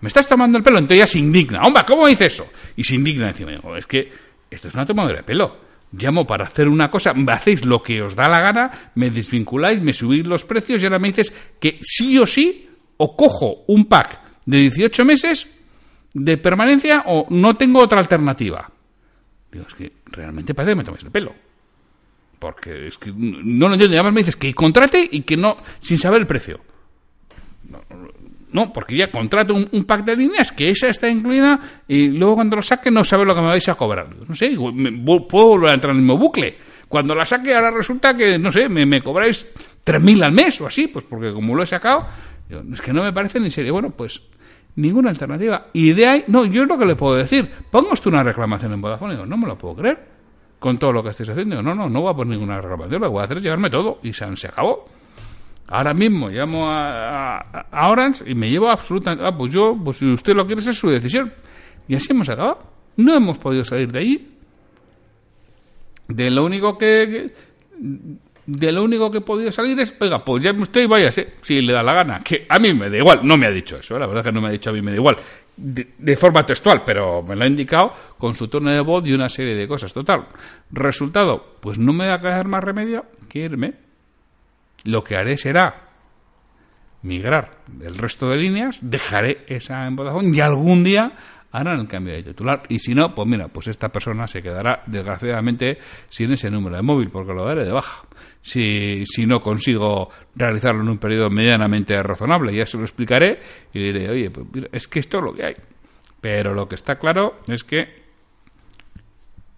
Me 0.00 0.08
estás 0.08 0.28
tomando 0.28 0.56
el 0.58 0.62
pelo, 0.64 0.78
entonces 0.78 0.98
ya 0.98 1.06
se 1.06 1.18
indigna. 1.18 1.62
Hombre, 1.62 1.82
¿cómo 1.86 2.06
dice 2.06 2.26
eso? 2.26 2.46
Y 2.76 2.84
se 2.84 2.94
indigna 2.94 3.28
encima. 3.28 3.52
Es 3.76 3.86
que 3.86 4.12
esto 4.50 4.68
es 4.68 4.74
una 4.74 4.86
tomadura 4.86 5.16
de 5.18 5.22
pelo. 5.24 5.56
Llamo 5.92 6.26
para 6.26 6.44
hacer 6.44 6.68
una 6.68 6.90
cosa, 6.90 7.12
me 7.14 7.32
hacéis 7.32 7.64
lo 7.64 7.82
que 7.82 8.02
os 8.02 8.14
da 8.14 8.28
la 8.28 8.40
gana, 8.40 8.92
me 8.94 9.10
desvinculáis, 9.10 9.80
me 9.80 9.92
subís 9.92 10.26
los 10.26 10.44
precios 10.44 10.80
y 10.82 10.86
ahora 10.86 10.98
me 10.98 11.08
dices 11.08 11.32
que 11.60 11.78
sí 11.82 12.18
o 12.18 12.26
sí 12.26 12.68
o 12.98 13.16
cojo 13.16 13.64
un 13.68 13.86
pack 13.86 14.20
de 14.46 14.58
18 14.58 15.04
meses 15.04 15.48
de 16.12 16.38
permanencia 16.38 17.04
o 17.06 17.26
no 17.30 17.54
tengo 17.54 17.82
otra 17.82 17.98
alternativa. 17.98 18.70
Digo, 19.50 19.66
es 19.68 19.74
que 19.74 19.92
realmente 20.06 20.54
parece 20.54 20.72
que 20.72 20.76
me 20.76 20.84
tomes 20.84 21.04
el 21.04 21.10
pelo. 21.10 21.34
Porque 22.38 22.88
es 22.88 22.98
que 22.98 23.12
no 23.14 23.68
lo 23.68 23.74
entiendo. 23.74 23.94
Y 23.94 23.98
además 23.98 24.14
me 24.14 24.20
dices 24.20 24.36
que 24.36 24.54
contrate 24.54 25.08
y 25.10 25.22
que 25.22 25.36
no, 25.36 25.56
sin 25.80 25.98
saber 25.98 26.20
el 26.20 26.26
precio. 26.26 26.60
No, 28.52 28.72
porque 28.72 28.96
ya 28.96 29.10
contrato 29.10 29.54
un, 29.54 29.84
pack 29.84 30.04
de 30.04 30.16
líneas 30.16 30.52
que 30.52 30.70
esa 30.70 30.88
está 30.88 31.08
incluida 31.08 31.82
y 31.88 32.06
luego 32.08 32.36
cuando 32.36 32.56
lo 32.56 32.62
saque 32.62 32.88
no 32.88 33.02
sabe 33.02 33.24
lo 33.24 33.34
que 33.34 33.40
me 33.40 33.48
vais 33.48 33.68
a 33.68 33.74
cobrar. 33.74 34.14
No 34.28 34.34
sé, 34.34 34.50
puedo 35.28 35.46
volver 35.48 35.70
a 35.70 35.74
entrar 35.74 35.90
en 35.90 35.96
el 35.96 36.04
mismo 36.04 36.18
bucle. 36.18 36.56
Cuando 36.88 37.14
la 37.14 37.24
saque 37.24 37.54
ahora 37.54 37.72
resulta 37.72 38.14
que, 38.14 38.38
no 38.38 38.52
sé, 38.52 38.68
me, 38.68 38.86
me 38.86 39.00
cobráis 39.00 39.44
3.000 39.84 40.24
al 40.24 40.32
mes 40.32 40.60
o 40.60 40.66
así, 40.66 40.86
pues 40.88 41.04
porque 41.04 41.32
como 41.32 41.54
lo 41.54 41.62
he 41.62 41.66
sacado, 41.66 42.06
digo, 42.48 42.62
es 42.72 42.80
que 42.80 42.92
no 42.92 43.02
me 43.02 43.12
parece 43.12 43.38
ni 43.40 43.50
serio. 43.50 43.72
Bueno, 43.74 43.90
pues 43.90 44.22
ninguna 44.76 45.10
alternativa. 45.10 45.66
Y 45.72 45.92
de 45.92 46.06
ahí, 46.06 46.24
no, 46.28 46.44
yo 46.46 46.62
es 46.62 46.68
lo 46.68 46.78
que 46.78 46.86
le 46.86 46.96
puedo 46.96 47.14
decir. 47.16 47.48
Ponga 47.70 47.92
usted 47.92 48.08
una 48.10 48.22
reclamación 48.22 48.72
en 48.72 48.80
Vodafone. 48.80 49.14
Digo, 49.14 49.26
no 49.26 49.36
me 49.36 49.46
lo 49.46 49.56
puedo 49.58 49.76
creer. 49.76 50.14
Con 50.58 50.78
todo 50.78 50.92
lo 50.92 51.02
que 51.02 51.10
estáis 51.10 51.28
haciendo. 51.28 51.56
Digo, 51.56 51.62
no, 51.62 51.74
no, 51.74 51.88
no 51.90 52.00
voy 52.00 52.10
a 52.12 52.16
poner 52.16 52.36
ninguna 52.38 52.60
reclamación. 52.60 53.00
Lo 53.02 53.08
que 53.08 53.12
voy 53.12 53.20
a 53.20 53.24
hacer 53.24 53.36
es 53.36 53.42
llevarme 53.42 53.68
todo. 53.70 53.98
Y 54.02 54.12
se, 54.12 54.36
se 54.36 54.46
acabó. 54.48 54.86
Ahora 55.68 55.92
mismo 55.94 56.28
llamo 56.28 56.70
a, 56.70 57.38
a- 57.38 57.88
Orange 57.90 58.24
y 58.30 58.34
me 58.34 58.50
llevo 58.50 58.68
absolutamente... 58.70 59.24
Ah, 59.26 59.36
pues 59.36 59.52
yo, 59.52 59.76
pues 59.84 59.98
si 59.98 60.06
usted 60.12 60.34
lo 60.34 60.46
quiere, 60.46 60.60
es 60.60 60.76
su 60.78 60.88
decisión. 60.90 61.32
Y 61.88 61.94
así 61.94 62.08
hemos 62.12 62.28
acabado. 62.28 62.62
No 62.96 63.14
hemos 63.14 63.38
podido 63.38 63.64
salir 63.64 63.90
de 63.92 63.98
allí. 63.98 64.28
De 66.08 66.30
lo 66.30 66.44
único 66.44 66.76
que- 66.78 67.32
de 68.46 68.72
lo 68.72 68.84
único 68.84 69.10
que 69.10 69.18
he 69.18 69.22
podido 69.22 69.50
salir 69.50 69.78
es, 69.80 69.94
oiga, 70.00 70.24
pues 70.24 70.44
llame 70.44 70.62
usted 70.62 70.82
y 70.82 70.86
váyase, 70.86 71.34
si 71.40 71.60
le 71.60 71.72
da 71.72 71.82
la 71.82 71.94
gana. 71.94 72.20
Que 72.20 72.46
a 72.48 72.58
mí 72.58 72.72
me 72.74 72.90
da 72.90 72.98
igual, 72.98 73.20
no 73.22 73.36
me 73.36 73.46
ha 73.46 73.50
dicho 73.50 73.78
eso, 73.78 73.96
¿eh? 73.96 74.00
la 74.00 74.06
verdad 74.06 74.24
que 74.24 74.32
no 74.32 74.40
me 74.40 74.48
ha 74.48 74.52
dicho 74.52 74.70
a 74.70 74.72
mí 74.72 74.82
me 74.82 74.90
da 74.90 74.96
igual. 74.96 75.16
De, 75.56 76.16
forma 76.16 76.42
textual, 76.42 76.82
pero 76.84 77.22
me 77.22 77.36
lo 77.36 77.44
ha 77.44 77.46
indicado 77.46 77.92
con 78.18 78.34
su 78.34 78.48
tono 78.48 78.70
de 78.70 78.80
voz 78.80 79.06
y 79.06 79.12
una 79.12 79.28
serie 79.28 79.54
de 79.54 79.68
cosas. 79.68 79.92
Total, 79.92 80.26
resultado, 80.70 81.56
pues 81.60 81.78
no 81.78 81.92
me 81.92 82.08
va 82.08 82.14
a 82.14 82.20
quedar 82.20 82.48
más 82.48 82.62
remedio 82.62 83.06
que 83.28 83.40
irme. 83.40 83.74
Lo 84.84 85.02
que 85.02 85.16
haré 85.16 85.36
será 85.36 85.84
migrar 87.02 87.58
el 87.82 87.94
resto 87.96 88.28
de 88.30 88.36
líneas, 88.36 88.78
dejaré 88.80 89.44
esa 89.46 89.86
en 89.86 90.34
y 90.34 90.40
algún 90.40 90.82
día 90.82 91.12
harán 91.54 91.80
el 91.80 91.86
cambio 91.86 92.14
de 92.14 92.22
titular. 92.24 92.64
Y 92.68 92.80
si 92.80 92.94
no, 92.94 93.14
pues 93.14 93.28
mira, 93.28 93.46
pues 93.46 93.68
esta 93.68 93.88
persona 93.88 94.26
se 94.26 94.42
quedará 94.42 94.82
desgraciadamente 94.86 95.78
sin 96.08 96.32
ese 96.32 96.50
número 96.50 96.76
de 96.76 96.82
móvil 96.82 97.10
porque 97.10 97.32
lo 97.32 97.46
daré 97.46 97.64
de 97.64 97.72
baja. 97.72 98.02
Si, 98.42 99.06
si 99.06 99.24
no 99.24 99.38
consigo 99.38 100.08
realizarlo 100.34 100.82
en 100.82 100.88
un 100.88 100.98
periodo 100.98 101.30
medianamente 101.30 102.02
razonable, 102.02 102.52
ya 102.52 102.66
se 102.66 102.76
lo 102.76 102.82
explicaré 102.82 103.38
y 103.72 103.78
diré, 103.78 104.10
oye, 104.10 104.30
pues 104.30 104.46
mira, 104.52 104.68
es 104.72 104.88
que 104.88 104.98
esto 104.98 105.18
es 105.18 105.24
lo 105.24 105.32
que 105.32 105.46
hay. 105.46 105.54
Pero 106.20 106.54
lo 106.54 106.68
que 106.68 106.74
está 106.74 106.96
claro 106.98 107.36
es 107.46 107.62
que 107.62 108.02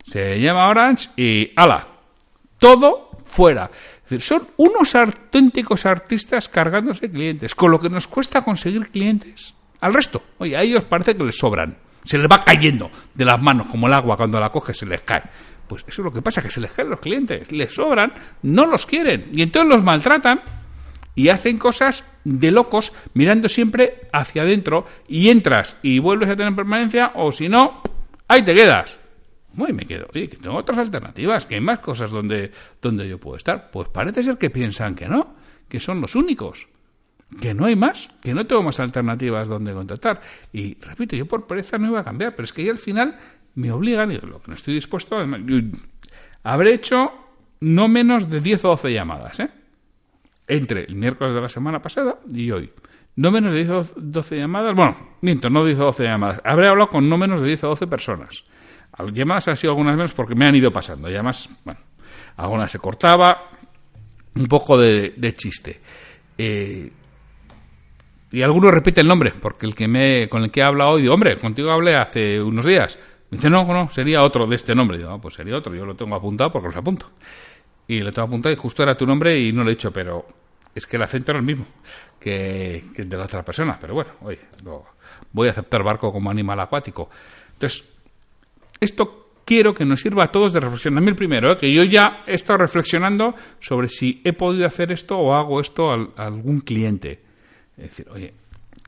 se 0.05 0.39
llama 0.39 0.69
Orange 0.69 1.09
y 1.17 1.51
ala, 1.57 1.89
todo 2.59 3.11
fuera. 3.25 3.71
Es 4.05 4.11
decir, 4.11 4.21
son 4.21 4.49
unos 4.59 4.95
auténticos 4.95 5.87
artistas 5.87 6.49
cargándose 6.51 7.11
clientes, 7.11 7.55
con 7.55 7.71
lo 7.71 7.81
que 7.81 7.89
nos 7.89 8.07
cuesta 8.07 8.43
conseguir 8.43 8.91
clientes. 8.91 9.55
Al 9.81 9.95
resto, 9.95 10.23
oye, 10.39 10.57
a 10.57 10.63
ellos 10.63 10.85
parece 10.85 11.15
que 11.17 11.25
les 11.25 11.39
sobran. 11.39 11.86
Se 12.07 12.17
les 12.17 12.27
va 12.27 12.41
cayendo 12.41 12.91
de 13.15 13.25
las 13.25 13.41
manos, 13.41 13.67
como 13.67 13.87
el 13.87 13.93
agua 13.93 14.17
cuando 14.17 14.41
la 14.41 14.49
coge 14.49 14.73
se 14.73 14.87
les 14.87 15.03
cae. 15.03 15.23
Pues 15.69 15.83
eso 15.87 16.01
es 16.01 16.05
lo 16.05 16.13
que 16.13 16.23
pasa, 16.23 16.41
que 16.41 16.49
se 16.49 16.61
les 16.61 16.73
caen 16.73 16.89
los 16.89 17.01
clientes, 17.01 17.53
les 17.53 17.75
sobran, 17.75 18.13
no 18.43 18.67
los 18.67 18.87
quieren, 18.87 19.29
y 19.33 19.43
entonces 19.43 19.69
los 19.69 19.85
maltratan 19.85 20.41
y 21.17 21.29
hacen 21.31 21.59
cosas 21.59 22.09
de 22.25 22.51
locos 22.51 22.93
mirando 23.15 23.49
siempre 23.49 24.09
hacia 24.13 24.43
adentro 24.43 24.87
y 25.09 25.29
entras 25.29 25.77
y 25.83 25.99
vuelves 25.99 26.31
a 26.31 26.37
tener 26.37 26.55
permanencia 26.55 27.13
o 27.15 27.33
si 27.33 27.49
no, 27.49 27.83
ahí 28.29 28.45
te 28.45 28.55
quedas. 28.55 28.97
Muy 29.55 29.73
me 29.73 29.87
quedo. 29.87 30.07
Oye, 30.15 30.29
que 30.29 30.37
tengo 30.37 30.57
otras 30.57 30.79
alternativas, 30.79 31.47
que 31.47 31.55
hay 31.55 31.63
más 31.63 31.79
cosas 31.79 32.11
donde, 32.11 32.51
donde 32.81 33.09
yo 33.09 33.19
puedo 33.19 33.39
estar. 33.39 33.71
Pues 33.71 33.89
parece 33.89 34.23
ser 34.23 34.37
que 34.37 34.51
piensan 34.51 34.95
que 34.95 35.09
no, 35.09 35.35
que 35.67 35.81
son 35.81 36.01
los 36.01 36.15
únicos, 36.15 36.69
que 37.41 37.55
no 37.55 37.67
hay 37.67 37.77
más, 37.77 38.09
que 38.23 38.35
no 38.35 38.47
tengo 38.47 38.63
más 38.63 38.79
alternativas 38.81 39.49
donde 39.49 39.73
contratar. 39.73 40.21
Y 40.53 40.75
repito, 40.81 41.17
yo 41.17 41.27
por 41.27 41.47
pereza 41.47 41.79
no 41.79 41.89
iba 41.89 42.01
a 42.01 42.05
cambiar, 42.05 42.35
pero 42.35 42.45
es 42.45 42.53
que 42.53 42.65
ya 42.65 42.71
al 42.71 42.79
final 42.79 43.19
me 43.55 43.71
obligan, 43.73 44.13
y 44.13 44.19
lo 44.19 44.41
que 44.41 44.49
no 44.49 44.55
estoy 44.55 44.75
dispuesto, 44.75 45.17
además, 45.17 45.41
habré 46.43 46.75
hecho 46.75 47.13
no 47.61 47.89
menos 47.89 48.29
de 48.29 48.41
10 48.41 48.65
o 48.67 48.69
12 48.69 48.93
llamadas, 48.93 49.41
¿eh? 49.41 49.51
entre 50.47 50.85
el 50.85 50.95
miércoles 50.95 51.35
de 51.35 51.41
la 51.41 51.49
semana 51.49 51.81
pasada 51.81 52.19
y 52.33 52.51
hoy. 52.51 52.71
No 53.17 53.31
menos 53.31 53.53
de 53.53 53.65
10 53.65 53.71
o 53.71 53.87
12 53.97 54.37
llamadas, 54.37 54.77
bueno, 54.77 54.97
miento, 55.23 55.49
no 55.49 55.65
10 55.65 55.79
o 55.81 55.85
12 55.87 56.05
llamadas. 56.05 56.41
Habré 56.45 56.69
hablado 56.69 56.91
con 56.91 57.09
no 57.09 57.17
menos 57.17 57.41
de 57.41 57.49
10 57.49 57.65
o 57.65 57.69
12 57.69 57.87
personas. 57.87 58.45
Llamadas 59.13 59.49
han 59.49 59.57
sido 59.57 59.73
algunas 59.73 59.97
menos 59.97 60.15
porque 60.15 60.35
me 60.35 60.47
han 60.47 60.55
ido 60.55 60.71
pasando. 60.71 61.09
Y 61.11 61.15
además, 61.15 61.49
bueno, 61.65 61.81
algunas 62.37 62.71
se 62.71 62.79
cortaba, 62.79 63.51
un 64.35 64.47
poco 64.47 64.79
de, 64.79 65.15
de 65.17 65.35
chiste. 65.35 65.81
Eh, 66.37 66.93
y 68.33 68.43
alguno 68.43 68.71
repite 68.71 69.01
el 69.01 69.07
nombre, 69.09 69.33
porque 69.41 69.67
el 69.67 69.75
que 69.75 69.87
me, 69.89 70.29
con 70.29 70.43
el 70.45 70.51
que 70.51 70.61
he 70.61 70.65
hablado 70.65 70.93
hoy, 70.93 71.03
digo, 71.03 71.15
hombre, 71.15 71.37
contigo 71.37 71.71
hablé 71.71 71.95
hace 71.97 72.41
unos 72.43 72.65
días. 72.65 72.99
Me 73.31 73.39
dice, 73.39 73.51
no, 73.51 73.65
no, 73.65 73.89
sería 73.91 74.23
otro 74.23 74.47
de 74.47 74.55
este 74.57 74.75
nombre. 74.75 74.99
Digo, 74.99 75.11
"Ah, 75.11 75.21
pues 75.21 75.35
sería 75.35 75.57
otro, 75.57 75.75
yo 75.75 75.85
lo 75.85 75.95
tengo 75.95 76.15
apuntado 76.15 76.51
porque 76.53 76.69
los 76.69 76.77
apunto. 76.77 77.11
Y 77.89 78.01
le 78.01 78.11
tengo 78.13 78.27
apuntado 78.29 78.53
y 78.53 78.57
justo 78.57 78.83
era 78.83 78.97
tu 78.97 79.07
nombre 79.07 79.39
y 79.39 79.53
no 79.53 79.63
lo 79.65 79.71
he 79.71 79.75
dicho, 79.75 79.93
pero 79.93 80.27
es 80.75 80.87
que 80.87 80.97
el 80.97 81.03
acento 81.03 81.33
era 81.33 81.39
el 81.41 81.47
mismo 81.47 81.67
que, 82.21 82.85
el 82.97 83.09
de 83.09 83.17
la 83.17 83.25
otra 83.25 83.43
persona. 83.45 83.79
Pero 83.81 83.95
bueno, 83.95 84.11
oye, 84.23 84.41
lo- 84.65 84.85
voy 85.33 85.49
a 85.49 85.51
aceptar 85.53 85.83
barco 85.83 86.13
como 86.13 86.31
animal 86.31 86.59
acuático. 86.61 87.09
Entonces, 87.55 87.89
esto 88.81 89.31
quiero 89.45 89.73
que 89.75 89.85
nos 89.85 90.01
sirva 90.01 90.25
a 90.25 90.33
todos 90.33 90.53
de 90.53 90.61
reflexión. 90.61 90.99
A 90.99 91.01
mí 91.01 91.09
el 91.09 91.17
primero, 91.17 91.53
¿eh? 91.53 91.57
que 91.57 91.73
yo 91.73 91.85
ya 91.85 92.25
he 92.27 92.35
estado 92.35 92.59
reflexionando 92.59 93.35
sobre 93.61 93.89
si 93.89 94.21
he 94.25 94.33
podido 94.33 94.67
hacer 94.67 94.93
esto 94.93 95.17
o 95.19 95.35
hago 95.35 95.61
esto 95.61 95.91
a 95.91 96.09
algún 96.17 96.61
cliente. 96.61 97.21
Es 97.77 97.85
decir, 97.91 98.09
oye, 98.11 98.33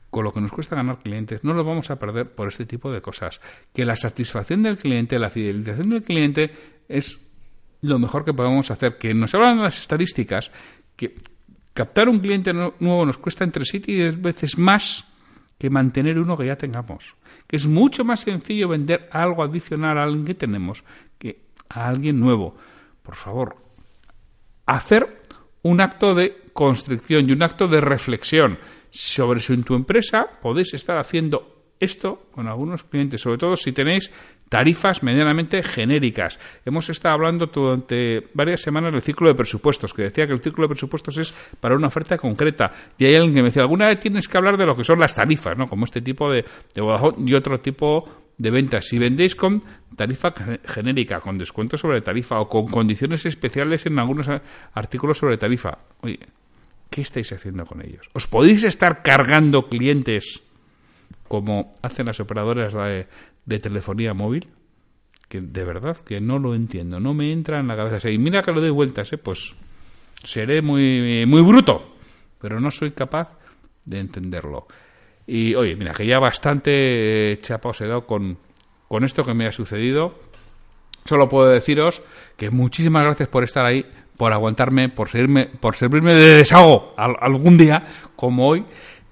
con 0.09 0.23
lo 0.23 0.33
que 0.33 0.41
nos 0.41 0.51
cuesta 0.51 0.75
ganar 0.75 0.99
clientes, 0.99 1.43
no 1.43 1.53
lo 1.53 1.63
vamos 1.63 1.91
a 1.91 1.99
perder 1.99 2.29
por 2.33 2.47
este 2.47 2.65
tipo 2.65 2.91
de 2.91 3.01
cosas. 3.01 3.39
Que 3.73 3.85
la 3.85 3.95
satisfacción 3.95 4.63
del 4.63 4.77
cliente, 4.77 5.19
la 5.19 5.29
fidelización 5.29 5.89
del 5.91 6.01
cliente 6.03 6.51
es 6.87 7.19
lo 7.81 7.99
mejor 7.99 8.25
que 8.25 8.33
podemos 8.33 8.71
hacer. 8.71 8.97
Que 8.97 9.13
nos 9.13 9.33
hablan 9.35 9.61
las 9.61 9.79
estadísticas 9.79 10.51
que 10.95 11.15
captar 11.73 12.09
un 12.09 12.19
cliente 12.19 12.51
nu- 12.53 12.73
nuevo 12.79 13.05
nos 13.05 13.17
cuesta 13.17 13.43
entre 13.43 13.63
7 13.65 13.91
y 13.91 13.95
10 13.95 14.21
veces 14.21 14.57
más 14.57 15.05
que 15.57 15.69
mantener 15.69 16.17
uno 16.17 16.35
que 16.37 16.47
ya 16.47 16.55
tengamos. 16.57 17.15
Que 17.47 17.57
es 17.57 17.67
mucho 17.67 18.03
más 18.03 18.21
sencillo 18.21 18.67
vender 18.67 19.07
algo 19.11 19.43
adicional 19.43 19.97
a 19.97 20.03
alguien 20.03 20.25
que 20.25 20.33
tenemos 20.35 20.83
que 21.19 21.41
a 21.69 21.87
alguien 21.87 22.19
nuevo. 22.19 22.55
Por 23.03 23.15
favor, 23.15 23.57
hacer 24.65 25.21
un 25.61 25.81
acto 25.81 26.15
de 26.15 26.37
constricción 26.53 27.29
y 27.29 27.33
un 27.33 27.43
acto 27.43 27.67
de 27.67 27.81
reflexión 27.81 28.57
sobre 28.91 29.41
en 29.49 29.63
tu 29.63 29.75
empresa 29.75 30.27
podéis 30.41 30.73
estar 30.73 30.97
haciendo 30.97 31.55
esto 31.79 32.27
con 32.31 32.47
algunos 32.47 32.83
clientes, 32.83 33.21
sobre 33.21 33.37
todo 33.37 33.55
si 33.55 33.71
tenéis 33.71 34.11
tarifas 34.49 35.01
medianamente 35.01 35.63
genéricas. 35.63 36.39
Hemos 36.65 36.89
estado 36.89 37.15
hablando 37.15 37.45
durante 37.45 38.27
varias 38.33 38.61
semanas 38.61 38.91
del 38.91 39.01
ciclo 39.01 39.29
de 39.29 39.35
presupuestos, 39.35 39.93
que 39.93 40.03
decía 40.03 40.27
que 40.27 40.33
el 40.33 40.41
ciclo 40.41 40.63
de 40.63 40.69
presupuestos 40.69 41.17
es 41.17 41.33
para 41.59 41.75
una 41.75 41.87
oferta 41.87 42.17
concreta. 42.17 42.71
Y 42.97 43.05
hay 43.05 43.15
alguien 43.15 43.33
que 43.33 43.41
me 43.41 43.45
decía, 43.45 43.61
alguna 43.61 43.87
vez 43.87 43.99
tienes 43.99 44.27
que 44.27 44.37
hablar 44.37 44.57
de 44.57 44.65
lo 44.65 44.75
que 44.75 44.83
son 44.83 44.99
las 44.99 45.15
tarifas, 45.15 45.57
¿no? 45.57 45.69
Como 45.69 45.85
este 45.85 46.01
tipo 46.01 46.29
de, 46.29 46.43
de 46.73 47.13
y 47.25 47.33
otro 47.33 47.59
tipo 47.61 48.09
de 48.37 48.51
ventas. 48.51 48.85
Si 48.85 48.97
vendéis 48.97 49.35
con 49.35 49.63
tarifa 49.95 50.31
gen- 50.31 50.59
genérica, 50.65 51.21
con 51.21 51.37
descuento 51.37 51.77
sobre 51.77 52.01
tarifa 52.01 52.39
o 52.39 52.49
con 52.49 52.67
condiciones 52.67 53.25
especiales 53.25 53.85
en 53.85 53.99
algunos 53.99 54.27
artículos 54.73 55.17
sobre 55.17 55.37
tarifa, 55.37 55.77
oye, 56.01 56.19
¿qué 56.89 57.01
estáis 57.01 57.31
haciendo 57.31 57.65
con 57.65 57.81
ellos? 57.81 58.09
¿Os 58.13 58.27
podéis 58.27 58.63
estar 58.63 59.03
cargando 59.03 59.67
clientes 59.69 60.41
como 61.27 61.73
hacen 61.81 62.07
las 62.07 62.19
operadoras 62.19 62.73
de, 63.45 63.59
telefonía 63.59 64.13
móvil? 64.13 64.47
Que 65.27 65.41
de 65.41 65.63
verdad 65.63 65.97
que 65.97 66.19
no 66.19 66.39
lo 66.39 66.55
entiendo, 66.55 66.99
no 66.99 67.13
me 67.13 67.31
entra 67.31 67.59
en 67.59 67.67
la 67.67 67.75
cabeza. 67.75 68.09
Y 68.09 68.17
mira 68.17 68.41
que 68.41 68.51
lo 68.51 68.61
doy 68.61 68.71
vueltas, 68.71 69.13
¿eh? 69.13 69.17
pues 69.17 69.53
seré 70.23 70.61
muy, 70.61 71.25
muy 71.27 71.41
bruto, 71.41 71.95
pero 72.39 72.59
no 72.59 72.71
soy 72.71 72.91
capaz 72.91 73.37
de 73.85 73.99
entenderlo. 73.99 74.67
Y 75.27 75.53
oye, 75.53 75.75
mira, 75.75 75.93
que 75.93 76.07
ya 76.07 76.17
bastante 76.17 77.37
chapa 77.41 77.69
os 77.69 77.81
he 77.81 77.87
dado 77.87 78.07
con, 78.07 78.39
con 78.87 79.03
esto 79.03 79.23
que 79.23 79.35
me 79.35 79.45
ha 79.45 79.51
sucedido. 79.51 80.19
Solo 81.05 81.29
puedo 81.29 81.47
deciros 81.47 82.01
que 82.35 82.49
muchísimas 82.49 83.03
gracias 83.03 83.29
por 83.29 83.43
estar 83.43 83.65
ahí, 83.65 83.85
por 84.19 84.33
aguantarme, 84.33 84.89
por 84.89 85.07
servirme, 85.07 85.45
por 85.45 85.77
servirme 85.77 86.13
de 86.13 86.35
desahogo 86.35 86.93
al- 86.97 87.15
algún 87.21 87.57
día 87.57 87.87
como 88.17 88.47
hoy. 88.49 88.65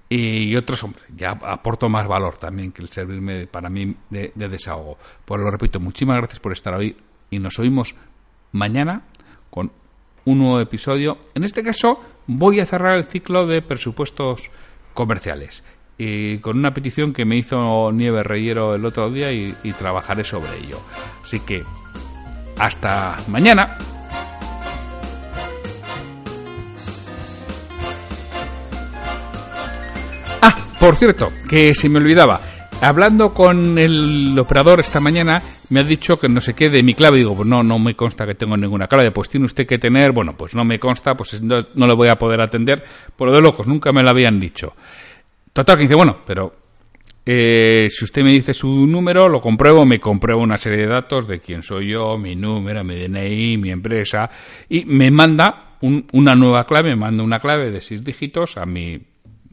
Y 0.09 0.53
otros, 0.57 0.83
hombre, 0.83 1.01
ya 1.15 1.31
aporto 1.31 1.87
más 1.87 2.05
valor 2.07 2.37
también 2.37 2.73
que 2.73 2.81
el 2.81 2.89
servirme 2.89 3.33
de- 3.33 3.47
para 3.47 3.69
mí 3.69 3.95
de, 4.09 4.33
de 4.35 4.47
desahogo. 4.49 4.97
Pues 5.23 5.39
lo 5.39 5.49
repito, 5.49 5.79
muchísimas 5.79 6.17
gracias 6.17 6.39
por 6.41 6.51
estar 6.51 6.73
hoy 6.73 6.97
y 7.29 7.39
nos 7.39 7.57
oímos 7.57 7.95
mañana 8.51 9.03
con 9.49 9.71
un 10.25 10.39
nuevo 10.39 10.59
episodio. 10.59 11.17
En 11.35 11.45
este 11.45 11.63
caso, 11.63 12.01
voy 12.27 12.59
a 12.59 12.65
cerrar 12.65 12.97
el 12.97 13.05
ciclo 13.05 13.47
de 13.47 13.61
presupuestos 13.61 14.51
comerciales. 14.93 15.63
Y 15.97 16.39
con 16.39 16.57
una 16.57 16.73
petición 16.73 17.13
que 17.13 17.23
me 17.25 17.37
hizo 17.37 17.91
Nieve 17.93 18.23
Reyero 18.23 18.75
el 18.75 18.83
otro 18.85 19.09
día 19.09 19.31
y, 19.31 19.55
y 19.63 19.71
trabajaré 19.71 20.23
sobre 20.25 20.57
ello. 20.57 20.79
Así 21.23 21.39
que, 21.39 21.63
hasta 22.57 23.17
mañana. 23.29 23.77
Por 30.87 30.95
cierto, 30.95 31.33
que 31.49 31.75
se 31.75 31.89
me 31.89 31.97
olvidaba. 31.99 32.39
Hablando 32.81 33.33
con 33.33 33.77
el 33.77 34.37
operador 34.39 34.79
esta 34.79 35.01
mañana, 35.01 35.41
me 35.69 35.81
ha 35.81 35.83
dicho 35.83 36.17
que 36.17 36.29
no 36.29 36.39
sé 36.39 36.53
qué 36.53 36.69
de 36.69 36.81
mi 36.81 36.93
clave. 36.93 37.17
Digo, 37.17 37.35
pues 37.35 37.45
no, 37.45 37.61
no 37.61 37.77
me 37.77 37.93
consta 37.93 38.25
que 38.25 38.35
tengo 38.35 38.55
ninguna 38.55 38.87
clave. 38.87 39.11
Pues 39.11 39.27
tiene 39.27 39.47
usted 39.47 39.67
que 39.67 39.79
tener, 39.79 40.13
bueno, 40.13 40.37
pues 40.37 40.55
no 40.55 40.63
me 40.63 40.79
consta, 40.79 41.13
pues 41.15 41.41
no, 41.41 41.65
no 41.75 41.87
le 41.87 41.93
voy 41.93 42.07
a 42.07 42.15
poder 42.15 42.39
atender. 42.39 42.81
Por 43.17 43.27
lo 43.27 43.35
de 43.35 43.41
locos, 43.41 43.67
nunca 43.67 43.91
me 43.91 44.01
lo 44.01 44.09
habían 44.09 44.39
dicho. 44.39 44.75
Total, 45.51 45.75
que 45.75 45.83
dice, 45.83 45.95
bueno, 45.95 46.19
pero 46.25 46.55
eh, 47.25 47.87
si 47.89 48.05
usted 48.05 48.23
me 48.23 48.31
dice 48.31 48.53
su 48.53 48.69
número, 48.87 49.27
lo 49.27 49.41
compruebo, 49.41 49.85
me 49.85 49.99
compruebo 49.99 50.41
una 50.41 50.57
serie 50.57 50.79
de 50.79 50.87
datos 50.87 51.27
de 51.27 51.41
quién 51.41 51.63
soy 51.63 51.91
yo, 51.91 52.17
mi 52.17 52.33
número, 52.37 52.81
mi 52.85 52.95
DNI, 52.95 53.57
mi 53.57 53.71
empresa, 53.71 54.29
y 54.69 54.85
me 54.85 55.11
manda 55.11 55.75
un- 55.81 56.05
una 56.13 56.33
nueva 56.33 56.65
clave, 56.65 56.91
me 56.91 56.95
manda 56.95 57.23
una 57.23 57.39
clave 57.39 57.71
de 57.71 57.81
seis 57.81 58.05
dígitos 58.05 58.55
a 58.55 58.65
mi 58.65 58.97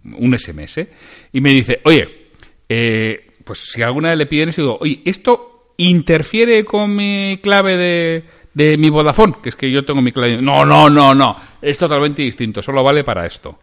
un 0.04 0.38
SMS 0.38 0.86
y 1.32 1.40
me 1.40 1.52
dice, 1.52 1.80
oye, 1.84 2.30
eh, 2.68 3.32
pues 3.44 3.70
si 3.72 3.82
alguna 3.82 4.10
vez 4.10 4.18
le 4.18 4.26
piden 4.26 4.48
eso, 4.50 4.62
digo, 4.62 4.78
oye, 4.80 5.02
esto 5.04 5.72
interfiere 5.76 6.64
con 6.64 6.94
mi 6.94 7.38
clave 7.42 7.76
de, 7.76 8.24
de 8.54 8.78
mi 8.78 8.88
Vodafone, 8.88 9.34
que 9.42 9.48
es 9.50 9.56
que 9.56 9.70
yo 9.70 9.84
tengo 9.84 10.00
mi 10.00 10.12
clave. 10.12 10.40
No, 10.40 10.64
no, 10.64 10.88
no, 10.88 11.14
no, 11.14 11.36
es 11.60 11.76
totalmente 11.76 12.22
distinto, 12.22 12.62
solo 12.62 12.82
vale 12.82 13.04
para 13.04 13.26
esto. 13.26 13.58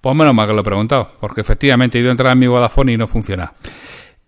Pues 0.00 0.14
menos 0.14 0.34
mal 0.34 0.46
que 0.46 0.54
lo 0.54 0.60
he 0.60 0.64
preguntado, 0.64 1.12
porque 1.20 1.40
efectivamente 1.40 1.98
he 1.98 2.00
ido 2.00 2.10
a 2.10 2.12
entrar 2.12 2.32
a 2.32 2.36
mi 2.36 2.46
Vodafone 2.46 2.92
y 2.92 2.96
no 2.96 3.06
funciona. 3.06 3.52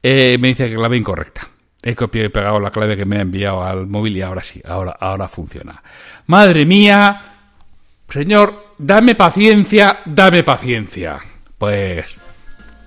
Eh, 0.02 0.36
me 0.38 0.48
dice 0.48 0.68
que 0.68 0.74
clave 0.74 0.96
incorrecta. 0.96 1.48
He 1.82 1.94
copiado 1.94 2.26
y 2.26 2.30
pegado 2.30 2.60
la 2.60 2.70
clave 2.70 2.96
que 2.96 3.06
me 3.06 3.16
ha 3.16 3.22
enviado 3.22 3.62
al 3.62 3.86
móvil 3.86 4.16
y 4.16 4.22
ahora 4.22 4.42
sí, 4.42 4.60
ahora, 4.64 4.96
ahora 5.00 5.28
funciona. 5.28 5.82
Madre 6.26 6.66
mía, 6.66 7.22
señor, 8.08 8.74
dame 8.76 9.14
paciencia, 9.14 10.00
dame 10.04 10.42
paciencia. 10.42 11.20
Pues, 11.60 12.06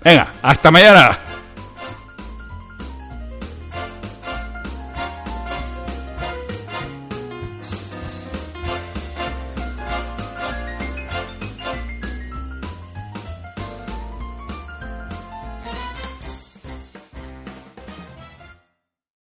venga, 0.04 0.34
hasta 0.42 0.72
mañana. 0.72 1.20